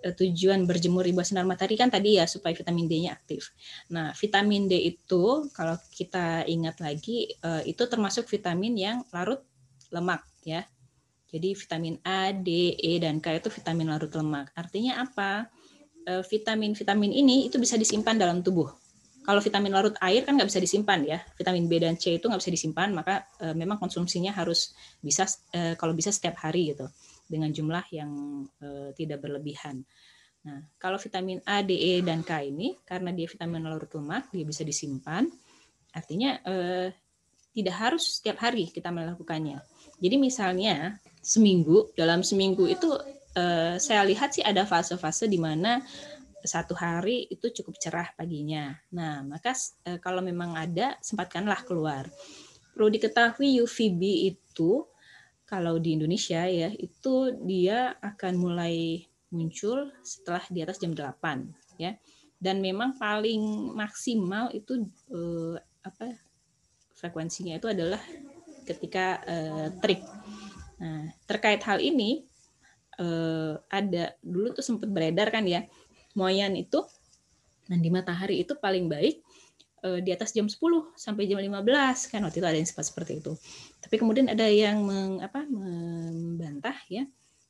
tujuan 0.00 0.64
berjemur 0.64 1.04
di 1.04 1.12
bawah 1.12 1.28
sinar 1.28 1.44
matahari 1.44 1.76
kan 1.76 1.92
tadi 1.92 2.16
ya 2.16 2.24
supaya 2.24 2.56
vitamin 2.56 2.88
D-nya 2.88 3.12
aktif. 3.12 3.52
Nah, 3.92 4.16
vitamin 4.16 4.64
D 4.64 4.80
itu 4.80 5.52
kalau 5.52 5.76
kita 5.92 6.48
ingat 6.48 6.80
lagi 6.80 7.28
itu 7.68 7.82
termasuk 7.84 8.24
vitamin 8.24 8.72
yang 8.80 9.04
larut 9.12 9.44
lemak 9.92 10.24
ya. 10.40 10.64
Jadi 11.30 11.54
vitamin 11.54 11.94
A, 12.02 12.34
D, 12.34 12.74
E, 12.74 12.98
dan 12.98 13.22
K 13.22 13.38
itu 13.38 13.52
vitamin 13.54 13.92
larut 13.92 14.10
lemak. 14.10 14.50
Artinya 14.56 15.04
apa? 15.04 15.46
E, 16.02 16.26
vitamin-vitamin 16.26 17.12
ini 17.14 17.46
itu 17.46 17.54
bisa 17.60 17.78
disimpan 17.78 18.18
dalam 18.18 18.42
tubuh. 18.42 18.66
Kalau 19.22 19.38
vitamin 19.38 19.70
larut 19.70 19.94
air 20.02 20.26
kan 20.26 20.34
nggak 20.34 20.48
bisa 20.50 20.58
disimpan 20.58 21.06
ya. 21.06 21.22
Vitamin 21.38 21.70
B 21.70 21.78
dan 21.78 21.94
C 21.94 22.18
itu 22.18 22.26
nggak 22.26 22.40
bisa 22.42 22.50
disimpan, 22.50 22.90
maka 22.90 23.28
memang 23.54 23.78
konsumsinya 23.78 24.32
harus 24.34 24.74
bisa 24.98 25.28
kalau 25.78 25.94
bisa 25.94 26.10
setiap 26.10 26.40
hari 26.40 26.72
gitu 26.74 26.88
dengan 27.30 27.54
jumlah 27.54 27.86
yang 27.94 28.10
e, 28.58 28.90
tidak 28.98 29.22
berlebihan. 29.22 29.86
Nah, 30.42 30.66
kalau 30.80 30.98
vitamin 30.98 31.38
A, 31.46 31.62
D, 31.62 31.78
E, 31.78 31.92
dan 32.02 32.26
K 32.26 32.50
ini 32.50 32.74
karena 32.82 33.14
dia 33.14 33.30
vitamin 33.30 33.62
larut 33.70 33.92
lemak, 33.94 34.34
dia 34.34 34.42
bisa 34.42 34.66
disimpan. 34.66 35.30
Artinya 35.94 36.40
eh, 36.46 36.88
tidak 37.50 37.76
harus 37.76 38.18
setiap 38.18 38.40
hari 38.46 38.70
kita 38.70 38.94
melakukannya. 38.94 39.58
Jadi 40.00 40.16
misalnya 40.16 40.96
seminggu 41.20 41.92
dalam 41.98 42.24
seminggu 42.24 42.64
itu 42.64 42.88
uh, 43.36 43.76
saya 43.76 44.06
lihat 44.06 44.32
sih 44.32 44.44
ada 44.46 44.64
fase-fase 44.64 45.28
di 45.28 45.36
mana 45.36 45.82
satu 46.40 46.72
hari 46.72 47.28
itu 47.28 47.52
cukup 47.52 47.76
cerah 47.76 48.08
paginya. 48.16 48.72
Nah, 48.96 49.20
maka 49.26 49.52
uh, 49.84 49.98
kalau 50.00 50.24
memang 50.24 50.56
ada 50.56 50.96
sempatkanlah 51.04 51.66
keluar. 51.68 52.08
Perlu 52.72 52.88
diketahui 52.88 53.60
UVB 53.60 54.00
itu 54.32 54.86
kalau 55.50 55.82
di 55.82 55.98
Indonesia 55.98 56.46
ya 56.46 56.70
itu 56.78 57.34
dia 57.42 57.98
akan 57.98 58.38
mulai 58.38 59.02
muncul 59.34 59.90
setelah 60.06 60.46
di 60.46 60.62
atas 60.62 60.78
jam 60.78 60.94
8 60.94 61.82
ya. 61.82 61.98
Dan 62.40 62.62
memang 62.62 62.96
paling 62.96 63.74
maksimal 63.76 64.48
itu 64.56 64.88
uh, 65.12 65.60
apa 65.84 66.16
frekuensinya 66.96 67.60
itu 67.60 67.68
adalah 67.68 68.00
ketika 68.64 69.20
uh, 69.28 69.68
trik 69.82 70.00
Nah, 70.80 71.12
terkait 71.28 71.60
hal 71.60 71.76
ini 71.78 72.24
eh, 72.96 73.54
ada 73.68 74.16
dulu 74.24 74.56
tuh 74.56 74.64
sempat 74.64 74.88
beredar 74.88 75.28
kan 75.28 75.44
ya, 75.44 75.68
moyan 76.16 76.56
itu 76.56 76.82
nah 77.70 77.78
di 77.78 77.86
matahari 77.86 78.42
itu 78.42 78.58
paling 78.58 78.90
baik 78.90 79.22
eh, 79.84 80.00
di 80.04 80.10
atas 80.12 80.32
jam 80.32 80.46
10 80.46 80.56
sampai 80.96 81.28
jam 81.28 81.38
15 81.38 82.10
kan 82.10 82.20
waktu 82.26 82.38
itu 82.40 82.46
ada 82.46 82.58
yang 82.58 82.68
sempat 82.68 82.86
seperti 82.88 83.20
itu. 83.20 83.32
Tapi 83.80 83.94
kemudian 83.96 84.28
ada 84.28 84.46
yang 84.48 84.84
meng, 84.84 85.20
apa, 85.24 85.44
membantah 85.44 86.76
ya, 86.88 87.04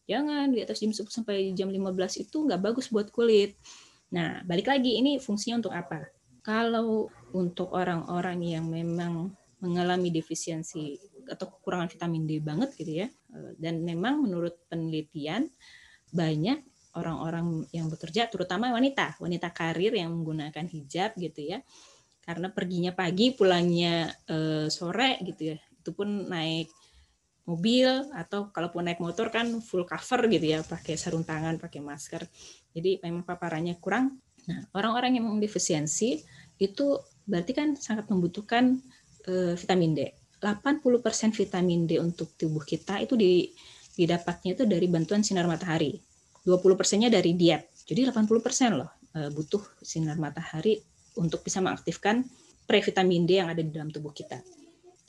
jangan 0.07 0.51
di 0.51 0.63
atas 0.63 0.83
jam 0.83 0.91
10 0.95 1.07
sampai 1.11 1.53
jam 1.55 1.69
15 1.71 2.23
itu 2.23 2.37
nggak 2.47 2.61
bagus 2.61 2.91
buat 2.91 3.11
kulit. 3.11 3.55
Nah, 4.11 4.43
balik 4.43 4.67
lagi 4.67 4.99
ini 4.99 5.23
fungsinya 5.23 5.63
untuk 5.63 5.75
apa? 5.75 6.11
Kalau 6.43 7.13
untuk 7.31 7.71
orang-orang 7.77 8.43
yang 8.43 8.67
memang 8.67 9.31
mengalami 9.61 10.09
defisiensi 10.09 10.97
atau 11.29 11.47
kekurangan 11.47 11.93
vitamin 11.93 12.25
D 12.27 12.43
banget 12.43 12.75
gitu 12.75 13.07
ya. 13.07 13.09
Eh, 13.09 13.53
dan 13.61 13.85
memang 13.87 14.25
menurut 14.25 14.57
penelitian 14.67 15.47
banyak 16.11 16.59
orang-orang 16.99 17.71
yang 17.71 17.87
bekerja 17.87 18.27
terutama 18.27 18.75
wanita, 18.75 19.15
wanita 19.23 19.55
karir 19.55 19.95
yang 19.95 20.11
menggunakan 20.11 20.67
hijab 20.67 21.15
gitu 21.15 21.55
ya. 21.55 21.63
Karena 22.21 22.53
perginya 22.53 22.93
pagi, 22.95 23.33
pulangnya 23.33 24.13
e, 24.29 24.67
sore 24.69 25.19
gitu 25.25 25.55
ya. 25.55 25.57
Itu 25.57 25.97
pun 25.97 26.29
naik 26.29 26.69
mobil 27.49 27.89
atau 28.15 28.55
kalaupun 28.55 28.87
naik 28.87 29.03
motor 29.03 29.33
kan 29.33 29.59
full 29.59 29.83
cover 29.89 30.31
gitu 30.31 30.47
ya, 30.47 30.61
pakai 30.63 30.95
sarung 30.95 31.27
tangan, 31.27 31.59
pakai 31.59 31.81
masker. 31.83 32.23
Jadi 32.71 33.03
memang 33.03 33.27
paparannya 33.27 33.81
kurang. 33.83 34.21
Nah, 34.47 34.61
orang-orang 34.77 35.19
yang 35.19 35.27
defisiensi 35.41 36.21
itu 36.61 36.87
berarti 37.27 37.53
kan 37.57 37.69
sangat 37.75 38.07
membutuhkan 38.13 38.79
e, 39.27 39.57
vitamin 39.59 39.93
D. 39.97 40.01
80% 40.41 41.37
vitamin 41.37 41.85
D 41.85 42.01
untuk 42.01 42.33
tubuh 42.33 42.65
kita 42.65 42.97
itu 43.05 43.13
didapatnya 43.97 44.57
itu 44.57 44.65
dari 44.65 44.89
bantuan 44.89 45.21
sinar 45.21 45.45
matahari. 45.45 46.01
20 46.45 46.81
persennya 46.81 47.13
dari 47.13 47.37
diet. 47.37 47.69
Jadi 47.85 48.09
80 48.09 48.41
persen 48.41 48.81
loh 48.81 48.91
eh, 49.13 49.29
butuh 49.29 49.61
sinar 49.83 50.17
matahari 50.17 50.79
untuk 51.19 51.43
bisa 51.43 51.59
mengaktifkan 51.59 52.23
previtamin 52.69 53.27
D 53.27 53.43
yang 53.43 53.51
ada 53.51 53.63
di 53.65 53.73
dalam 53.75 53.91
tubuh 53.91 54.15
kita. 54.15 54.39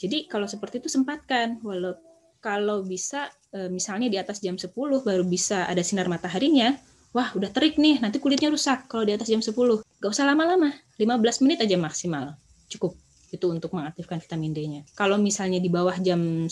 Jadi 0.02 0.26
kalau 0.26 0.50
seperti 0.50 0.82
itu 0.82 0.90
sempatkan, 0.90 1.62
walau 1.62 1.94
kalau 2.42 2.82
bisa 2.82 3.30
eh, 3.54 3.70
misalnya 3.70 4.10
di 4.10 4.18
atas 4.18 4.42
jam 4.42 4.58
10 4.58 4.74
baru 4.74 5.22
bisa 5.22 5.70
ada 5.70 5.86
sinar 5.86 6.10
mataharinya, 6.10 6.74
wah 7.14 7.30
udah 7.38 7.54
terik 7.54 7.78
nih, 7.78 8.02
nanti 8.02 8.18
kulitnya 8.18 8.50
rusak 8.50 8.90
kalau 8.90 9.06
di 9.06 9.14
atas 9.14 9.30
jam 9.30 9.46
10. 9.46 9.54
Gak 10.02 10.10
usah 10.10 10.26
lama-lama, 10.26 10.74
15 10.98 11.46
menit 11.46 11.62
aja 11.62 11.78
maksimal, 11.78 12.34
cukup 12.66 12.98
itu 13.32 13.48
untuk 13.48 13.72
mengaktifkan 13.72 14.20
vitamin 14.20 14.52
D-nya. 14.52 14.82
Kalau 14.92 15.16
misalnya 15.16 15.64
di 15.64 15.72
bawah 15.72 15.96
jam 16.04 16.52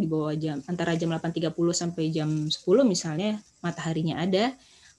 di 0.00 0.06
bawah 0.10 0.34
jam 0.34 0.58
antara 0.66 0.98
jam 0.98 1.14
8.30 1.14 1.54
sampai 1.70 2.04
jam 2.10 2.50
10 2.50 2.56
misalnya 2.82 3.38
mataharinya 3.62 4.18
ada, 4.18 4.56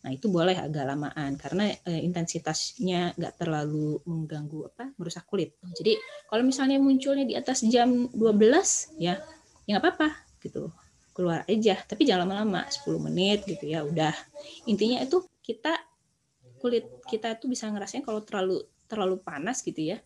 Nah 0.07 0.15
itu 0.15 0.31
boleh 0.31 0.55
agak 0.55 0.87
lamaan 0.87 1.35
karena 1.35 1.67
e, 1.83 1.99
intensitasnya 1.99 3.11
nggak 3.19 3.43
terlalu 3.43 3.99
mengganggu 4.07 4.71
apa 4.71 4.95
merusak 4.95 5.27
kulit. 5.27 5.59
Jadi 5.75 5.99
kalau 6.31 6.47
misalnya 6.47 6.79
munculnya 6.79 7.27
di 7.27 7.35
atas 7.35 7.67
jam 7.67 8.07
12 8.15 8.95
ya 9.03 9.19
ya 9.67 9.75
nggak 9.75 9.83
apa-apa 9.83 10.09
gitu. 10.39 10.71
Keluar 11.11 11.43
aja 11.43 11.75
tapi 11.83 12.07
jangan 12.07 12.23
lama-lama 12.23 12.63
10 12.71 13.03
menit 13.03 13.43
gitu 13.43 13.67
ya 13.67 13.83
udah. 13.83 14.15
Intinya 14.63 15.03
itu 15.03 15.27
kita 15.43 15.75
kulit 16.63 16.87
kita 17.11 17.35
itu 17.35 17.51
bisa 17.51 17.67
ngerasain 17.67 17.99
kalau 17.99 18.23
terlalu 18.23 18.63
terlalu 18.87 19.19
panas 19.19 19.59
gitu 19.59 19.91
ya 19.91 19.99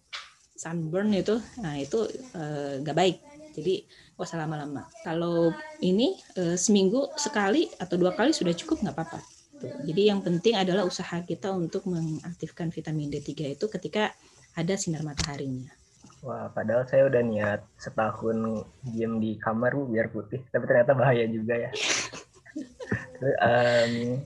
sunburn 0.58 1.14
itu 1.14 1.38
nah 1.62 1.78
itu 1.78 2.10
e, 2.34 2.42
nggak 2.82 2.98
baik. 2.98 3.18
Jadi 3.54 3.86
gak 4.18 4.26
usah 4.26 4.42
lama-lama. 4.42 4.90
Kalau 5.06 5.54
ini 5.86 6.18
e, 6.34 6.58
seminggu 6.58 7.06
sekali 7.22 7.70
atau 7.78 8.02
dua 8.02 8.18
kali 8.18 8.34
sudah 8.34 8.58
cukup 8.58 8.82
nggak 8.82 8.98
apa-apa 8.98 9.41
Gitu. 9.62 9.94
Jadi 9.94 10.02
yang 10.10 10.20
penting 10.26 10.58
adalah 10.58 10.84
usaha 10.84 11.22
kita 11.22 11.54
untuk 11.54 11.86
mengaktifkan 11.86 12.74
vitamin 12.74 13.14
D3 13.14 13.54
itu 13.54 13.66
ketika 13.70 14.12
ada 14.58 14.74
sinar 14.76 15.06
mataharinya. 15.06 15.70
Wah, 16.22 16.50
padahal 16.54 16.86
saya 16.86 17.10
udah 17.10 17.22
niat 17.26 17.62
setahun 17.82 18.66
diem 18.86 19.18
di 19.18 19.38
kamar 19.42 19.74
bu 19.74 19.90
biar 19.90 20.10
putih, 20.14 20.42
tapi 20.54 20.70
ternyata 20.70 20.94
bahaya 20.94 21.26
juga 21.26 21.58
ya. 21.58 21.70
um, 23.42 24.22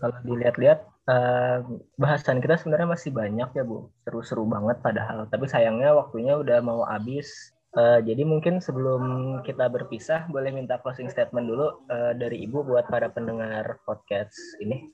kalau 0.00 0.16
dilihat-lihat 0.24 0.84
um, 1.08 1.80
bahasan 1.96 2.44
kita 2.44 2.60
sebenarnya 2.60 2.88
masih 2.92 3.10
banyak 3.12 3.48
ya 3.56 3.64
bu, 3.64 3.88
seru-seru 4.04 4.44
banget 4.48 4.84
padahal. 4.84 5.28
Tapi 5.32 5.48
sayangnya 5.48 5.96
waktunya 5.96 6.36
udah 6.36 6.60
mau 6.60 6.84
habis. 6.84 7.56
Uh, 7.70 8.02
jadi 8.02 8.26
mungkin 8.26 8.58
sebelum 8.58 9.02
kita 9.46 9.70
berpisah, 9.70 10.26
boleh 10.26 10.50
minta 10.50 10.82
closing 10.82 11.06
statement 11.06 11.46
dulu 11.46 11.86
uh, 11.86 12.12
dari 12.18 12.42
Ibu 12.42 12.66
buat 12.66 12.90
para 12.90 13.06
pendengar 13.14 13.78
podcast 13.86 14.34
ini. 14.58 14.90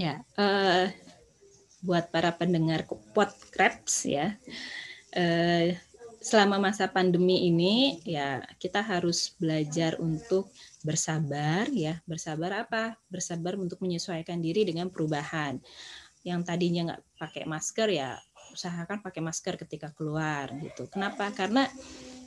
Ya, 0.00 0.24
uh, 0.40 0.88
buat 1.84 2.08
para 2.08 2.32
pendengar 2.32 2.88
podcast 3.12 4.08
ya, 4.08 4.40
uh, 5.12 5.68
selama 6.24 6.72
masa 6.72 6.88
pandemi 6.88 7.44
ini 7.52 8.00
ya 8.08 8.40
kita 8.56 8.80
harus 8.80 9.36
belajar 9.36 10.00
untuk 10.00 10.48
bersabar 10.80 11.68
ya, 11.68 12.00
bersabar 12.08 12.64
apa? 12.64 12.96
Bersabar 13.12 13.60
untuk 13.60 13.84
menyesuaikan 13.84 14.40
diri 14.40 14.64
dengan 14.64 14.88
perubahan. 14.88 15.60
Yang 16.24 16.40
tadinya 16.48 16.80
nggak 16.88 17.02
pakai 17.20 17.44
masker 17.44 17.88
ya 17.92 18.16
usahakan 18.52 19.00
pakai 19.00 19.24
masker 19.24 19.56
ketika 19.56 19.90
keluar 19.96 20.52
gitu. 20.60 20.86
Kenapa? 20.92 21.32
Karena 21.32 21.66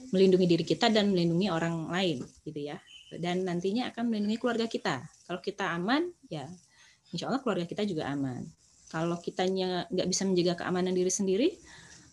melindungi 0.09 0.45
diri 0.49 0.65
kita 0.65 0.89
dan 0.89 1.13
melindungi 1.13 1.47
orang 1.49 1.89
lain 1.89 2.25
gitu 2.43 2.59
ya. 2.59 2.77
Dan 3.15 3.45
nantinya 3.45 3.93
akan 3.93 4.11
melindungi 4.11 4.37
keluarga 4.41 4.65
kita. 4.65 5.05
Kalau 5.29 5.39
kita 5.39 5.71
aman, 5.71 6.09
ya 6.27 6.49
insya 7.13 7.29
Allah 7.29 7.41
keluarga 7.41 7.65
kita 7.69 7.85
juga 7.85 8.09
aman. 8.09 8.43
Kalau 8.89 9.17
kitanya 9.21 9.85
nggak 9.89 10.07
bisa 10.09 10.23
menjaga 10.27 10.65
keamanan 10.65 10.93
diri 10.93 11.11
sendiri, 11.11 11.47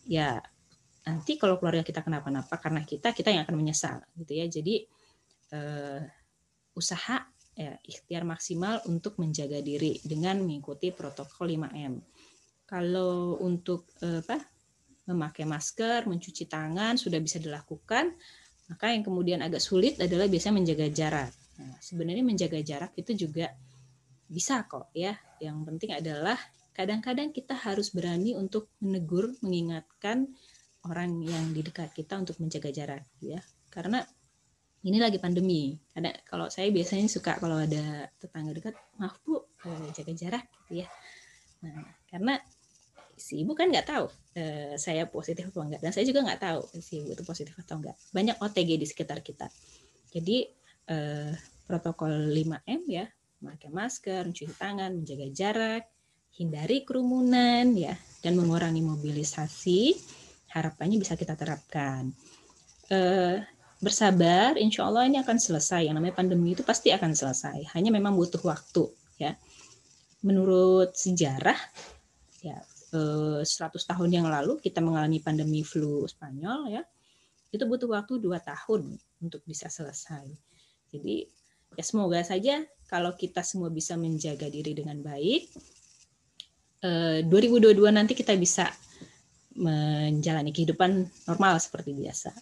ya 0.08 0.40
nanti 1.02 1.34
kalau 1.40 1.58
keluarga 1.58 1.82
kita 1.82 2.04
kenapa-napa 2.04 2.54
karena 2.60 2.86
kita, 2.86 3.10
kita 3.10 3.34
yang 3.34 3.42
akan 3.48 3.56
menyesal 3.58 3.98
gitu 4.16 4.32
ya. 4.36 4.46
Jadi 4.46 4.84
eh, 5.52 6.00
usaha 6.72 7.18
ya 7.52 7.76
ikhtiar 7.84 8.24
maksimal 8.24 8.80
untuk 8.88 9.20
menjaga 9.20 9.60
diri 9.60 10.00
dengan 10.00 10.40
mengikuti 10.40 10.88
protokol 10.88 11.52
5M 11.52 12.00
kalau 12.72 13.36
untuk 13.44 13.84
eh, 14.00 14.24
apa 14.24 14.40
memakai 15.04 15.44
masker, 15.44 16.08
mencuci 16.08 16.48
tangan 16.48 16.96
sudah 16.96 17.20
bisa 17.20 17.36
dilakukan, 17.36 18.16
maka 18.72 18.96
yang 18.96 19.04
kemudian 19.04 19.44
agak 19.44 19.60
sulit 19.60 20.00
adalah 20.00 20.24
biasanya 20.24 20.56
menjaga 20.56 20.86
jarak. 20.88 21.32
Nah, 21.60 21.76
sebenarnya 21.84 22.24
menjaga 22.24 22.56
jarak 22.64 22.96
itu 22.96 23.28
juga 23.28 23.52
bisa 24.24 24.64
kok 24.64 24.88
ya. 24.96 25.12
Yang 25.36 25.56
penting 25.68 25.90
adalah 25.92 26.40
kadang-kadang 26.72 27.36
kita 27.36 27.52
harus 27.52 27.92
berani 27.92 28.32
untuk 28.32 28.72
menegur, 28.80 29.36
mengingatkan 29.44 30.32
orang 30.88 31.20
yang 31.20 31.52
di 31.52 31.60
dekat 31.60 31.92
kita 31.92 32.16
untuk 32.16 32.40
menjaga 32.40 32.72
jarak 32.72 33.04
ya. 33.20 33.44
Karena 33.68 34.00
ini 34.88 34.96
lagi 34.96 35.20
pandemi. 35.20 35.76
Ada 35.92 36.24
kalau 36.24 36.48
saya 36.48 36.72
biasanya 36.72 37.04
suka 37.10 37.36
kalau 37.36 37.60
ada 37.60 38.08
tetangga 38.16 38.56
dekat, 38.56 38.74
maaf 38.96 39.20
bu, 39.20 39.44
eh, 39.68 39.92
jaga 39.92 40.12
jarak 40.16 40.44
gitu 40.64 40.82
ya. 40.82 40.88
Nah, 41.62 41.86
karena 42.08 42.34
si 43.22 43.46
ibu 43.46 43.54
kan 43.54 43.70
nggak 43.70 43.86
tahu 43.86 44.06
uh, 44.10 44.74
saya 44.74 45.06
positif 45.06 45.54
atau 45.54 45.62
enggak 45.62 45.78
dan 45.78 45.94
saya 45.94 46.02
juga 46.02 46.26
nggak 46.26 46.40
tahu 46.42 46.60
si 46.82 46.98
ibu 46.98 47.14
itu 47.14 47.22
positif 47.22 47.54
atau 47.54 47.78
enggak 47.78 47.94
banyak 48.10 48.34
OTG 48.42 48.70
di 48.82 48.86
sekitar 48.90 49.22
kita. 49.22 49.46
Jadi 50.10 50.42
uh, 50.90 51.30
protokol 51.70 52.10
5M 52.34 52.82
ya 52.90 53.06
memakai 53.38 53.70
masker 53.70 54.26
mencuci 54.26 54.54
tangan 54.58 54.90
menjaga 54.98 55.26
jarak 55.30 55.84
hindari 56.34 56.82
kerumunan 56.82 57.70
ya 57.78 57.94
dan 58.24 58.34
mengurangi 58.34 58.82
mobilisasi 58.82 59.94
harapannya 60.52 60.98
bisa 60.98 61.14
kita 61.14 61.38
terapkan. 61.38 62.10
Uh, 62.92 63.40
bersabar 63.82 64.54
insya 64.60 64.86
Allah 64.86 65.08
ini 65.08 65.18
akan 65.18 65.36
selesai. 65.40 65.88
Yang 65.88 65.96
namanya 65.98 66.14
pandemi 66.14 66.54
itu 66.54 66.62
pasti 66.62 66.92
akan 66.94 67.16
selesai. 67.16 67.72
Hanya 67.74 67.90
memang 67.90 68.14
butuh 68.14 68.40
waktu 68.44 68.86
ya. 69.18 69.34
Menurut 70.22 70.94
sejarah 70.94 71.58
ya 72.46 72.62
100 72.92 73.44
eh, 73.48 73.84
tahun 73.88 74.10
yang 74.12 74.28
lalu 74.28 74.60
kita 74.60 74.84
mengalami 74.84 75.18
pandemi 75.24 75.64
flu 75.64 76.04
Spanyol 76.04 76.76
ya 76.76 76.82
itu 77.52 77.64
butuh 77.68 77.88
waktu 77.88 78.16
dua 78.16 78.40
tahun 78.40 78.96
untuk 79.20 79.44
bisa 79.44 79.68
selesai. 79.68 80.24
Jadi 80.88 81.28
ya 81.76 81.84
semoga 81.84 82.20
saja 82.24 82.64
kalau 82.88 83.12
kita 83.16 83.44
semua 83.44 83.68
bisa 83.68 83.96
menjaga 83.96 84.48
diri 84.48 84.72
dengan 84.76 85.00
baik, 85.00 85.52
2022 86.82 87.76
eh, 87.76 87.92
nanti 87.92 88.12
kita 88.16 88.34
bisa 88.36 88.68
menjalani 89.52 90.48
kehidupan 90.48 91.06
normal 91.28 91.60
seperti 91.60 91.92
biasa. 91.92 92.32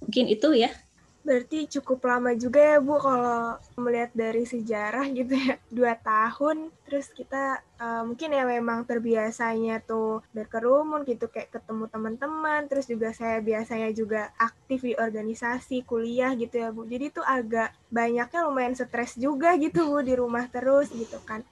Mungkin 0.00 0.32
itu 0.32 0.48
ya 0.56 0.72
Berarti 1.20 1.68
cukup 1.68 2.00
lama 2.08 2.32
juga 2.32 2.58
ya 2.58 2.78
Bu 2.80 2.96
kalau 2.96 3.60
melihat 3.76 4.10
dari 4.16 4.48
sejarah 4.48 5.06
gitu 5.12 5.36
ya. 5.36 5.60
Dua 5.76 5.94
tahun 5.98 6.72
terus 6.88 7.12
kita 7.14 7.62
uh, 7.78 8.02
mungkin 8.02 8.34
ya 8.34 8.42
memang 8.42 8.82
terbiasanya 8.82 9.84
tuh 9.86 10.24
berkerumun 10.34 11.06
gitu 11.06 11.28
kayak 11.28 11.52
ketemu 11.54 11.84
teman-teman. 11.92 12.66
Terus 12.66 12.88
juga 12.88 13.12
saya 13.12 13.38
biasanya 13.44 13.92
juga 13.92 14.32
aktif 14.40 14.82
di 14.82 14.94
organisasi 14.96 15.84
kuliah 15.84 16.32
gitu 16.34 16.60
ya 16.60 16.72
Bu. 16.72 16.88
Jadi 16.88 17.12
tuh 17.12 17.24
agak 17.24 17.76
banyaknya 17.92 18.40
lumayan 18.48 18.74
stres 18.74 19.20
juga 19.20 19.54
gitu 19.60 19.86
Bu 19.86 20.00
di 20.00 20.16
rumah 20.16 20.48
terus 20.48 20.88
gitu 20.90 21.20
kan. 21.28 21.44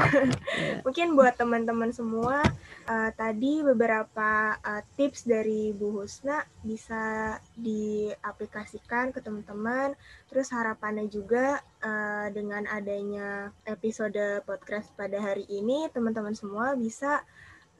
Mungkin 0.84 1.16
buat 1.16 1.36
teman-teman 1.36 1.92
semua 1.92 2.42
uh, 2.88 3.10
tadi 3.14 3.62
beberapa 3.64 4.56
uh, 4.60 4.82
tips 4.96 5.26
dari 5.28 5.72
Bu 5.74 5.92
Husna 6.00 6.44
bisa 6.64 7.36
diaplikasikan 7.56 9.12
ke 9.14 9.20
teman-teman. 9.20 9.94
Terus 10.30 10.52
harapannya 10.54 11.06
juga 11.10 11.60
uh, 11.82 12.28
dengan 12.32 12.64
adanya 12.70 13.50
episode 13.66 14.44
podcast 14.46 14.92
pada 14.96 15.20
hari 15.20 15.44
ini 15.50 15.88
teman-teman 15.92 16.34
semua 16.36 16.74
bisa 16.76 17.22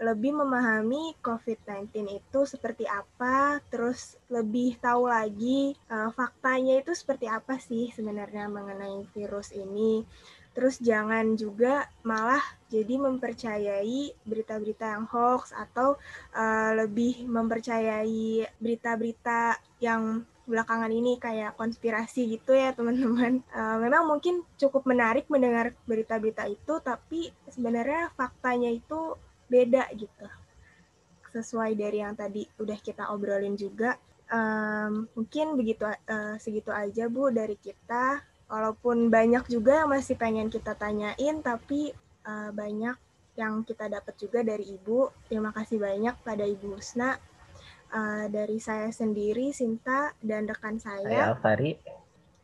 lebih 0.01 0.33
memahami 0.33 1.13
COVID-19 1.21 1.93
itu 2.09 2.41
seperti 2.49 2.89
apa, 2.89 3.61
terus 3.69 4.17
lebih 4.33 4.81
tahu 4.81 5.13
lagi 5.13 5.77
uh, 5.93 6.09
faktanya 6.17 6.81
itu 6.81 6.97
seperti 6.97 7.29
apa 7.29 7.61
sih 7.61 7.93
sebenarnya 7.93 8.49
mengenai 8.49 9.05
virus 9.13 9.53
ini. 9.53 10.09
Terus 10.61 10.77
jangan 10.77 11.41
juga 11.41 11.89
malah 12.05 12.45
jadi 12.69 13.01
mempercayai 13.01 14.13
berita-berita 14.29 14.93
yang 14.93 15.09
hoax 15.09 15.57
atau 15.57 15.97
uh, 16.37 16.77
lebih 16.77 17.25
mempercayai 17.25 18.45
berita-berita 18.61 19.57
yang 19.81 20.21
belakangan 20.45 20.93
ini 20.93 21.17
kayak 21.17 21.57
konspirasi 21.57 22.37
gitu 22.37 22.53
ya 22.53 22.77
teman-teman. 22.77 23.41
Uh, 23.57 23.81
memang 23.89 24.05
mungkin 24.05 24.45
cukup 24.61 24.85
menarik 24.85 25.25
mendengar 25.33 25.73
berita-berita 25.89 26.45
itu, 26.45 26.77
tapi 26.85 27.33
sebenarnya 27.49 28.13
faktanya 28.13 28.69
itu 28.69 29.17
beda 29.49 29.89
gitu. 29.97 30.29
Sesuai 31.33 31.73
dari 31.73 32.05
yang 32.05 32.13
tadi 32.13 32.45
udah 32.61 32.77
kita 32.85 33.09
obrolin 33.09 33.57
juga. 33.57 33.97
Um, 34.29 35.09
mungkin 35.17 35.57
begitu 35.57 35.89
uh, 35.89 36.37
segitu 36.37 36.69
aja 36.69 37.09
Bu 37.09 37.33
dari 37.33 37.57
kita 37.57 38.29
walaupun 38.51 39.09
banyak 39.09 39.47
juga 39.47 39.87
yang 39.87 39.95
masih 39.95 40.19
pengen 40.19 40.51
kita 40.51 40.75
tanyain 40.75 41.39
tapi 41.41 41.95
uh, 42.27 42.51
banyak 42.51 42.99
yang 43.39 43.63
kita 43.63 43.87
dapat 43.87 44.19
juga 44.19 44.43
dari 44.43 44.67
ibu. 44.75 45.09
Terima 45.31 45.55
kasih 45.55 45.79
banyak 45.79 46.19
pada 46.27 46.45
ibu 46.45 46.77
Husna 46.77 47.15
uh, 47.15 47.17
eh, 47.95 48.27
dari 48.29 48.59
saya 48.61 48.91
sendiri 48.93 49.55
Sinta 49.55 50.13
dan 50.21 50.51
rekan 50.51 50.77
saya. 50.77 51.33
Alfari 51.33 51.79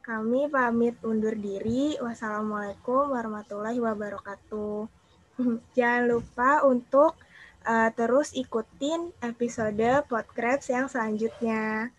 kami 0.07 0.47
pamit 0.47 0.95
undur 1.03 1.35
diri. 1.35 1.99
Wassalamualaikum 1.99 3.11
warahmatullahi 3.11 3.83
wabarakatuh. 3.83 4.87
Jangan 5.77 6.07
lupa 6.07 6.63
untuk 6.63 7.19
uh, 7.67 7.91
terus 7.91 8.31
ikutin 8.31 9.11
episode 9.19 10.07
podcast 10.07 10.71
yang 10.71 10.87
selanjutnya. 10.87 11.91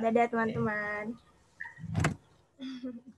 Dadah 0.00 0.26
teman-teman. 0.32 1.20
Thank 2.58 2.96
you. 3.06 3.17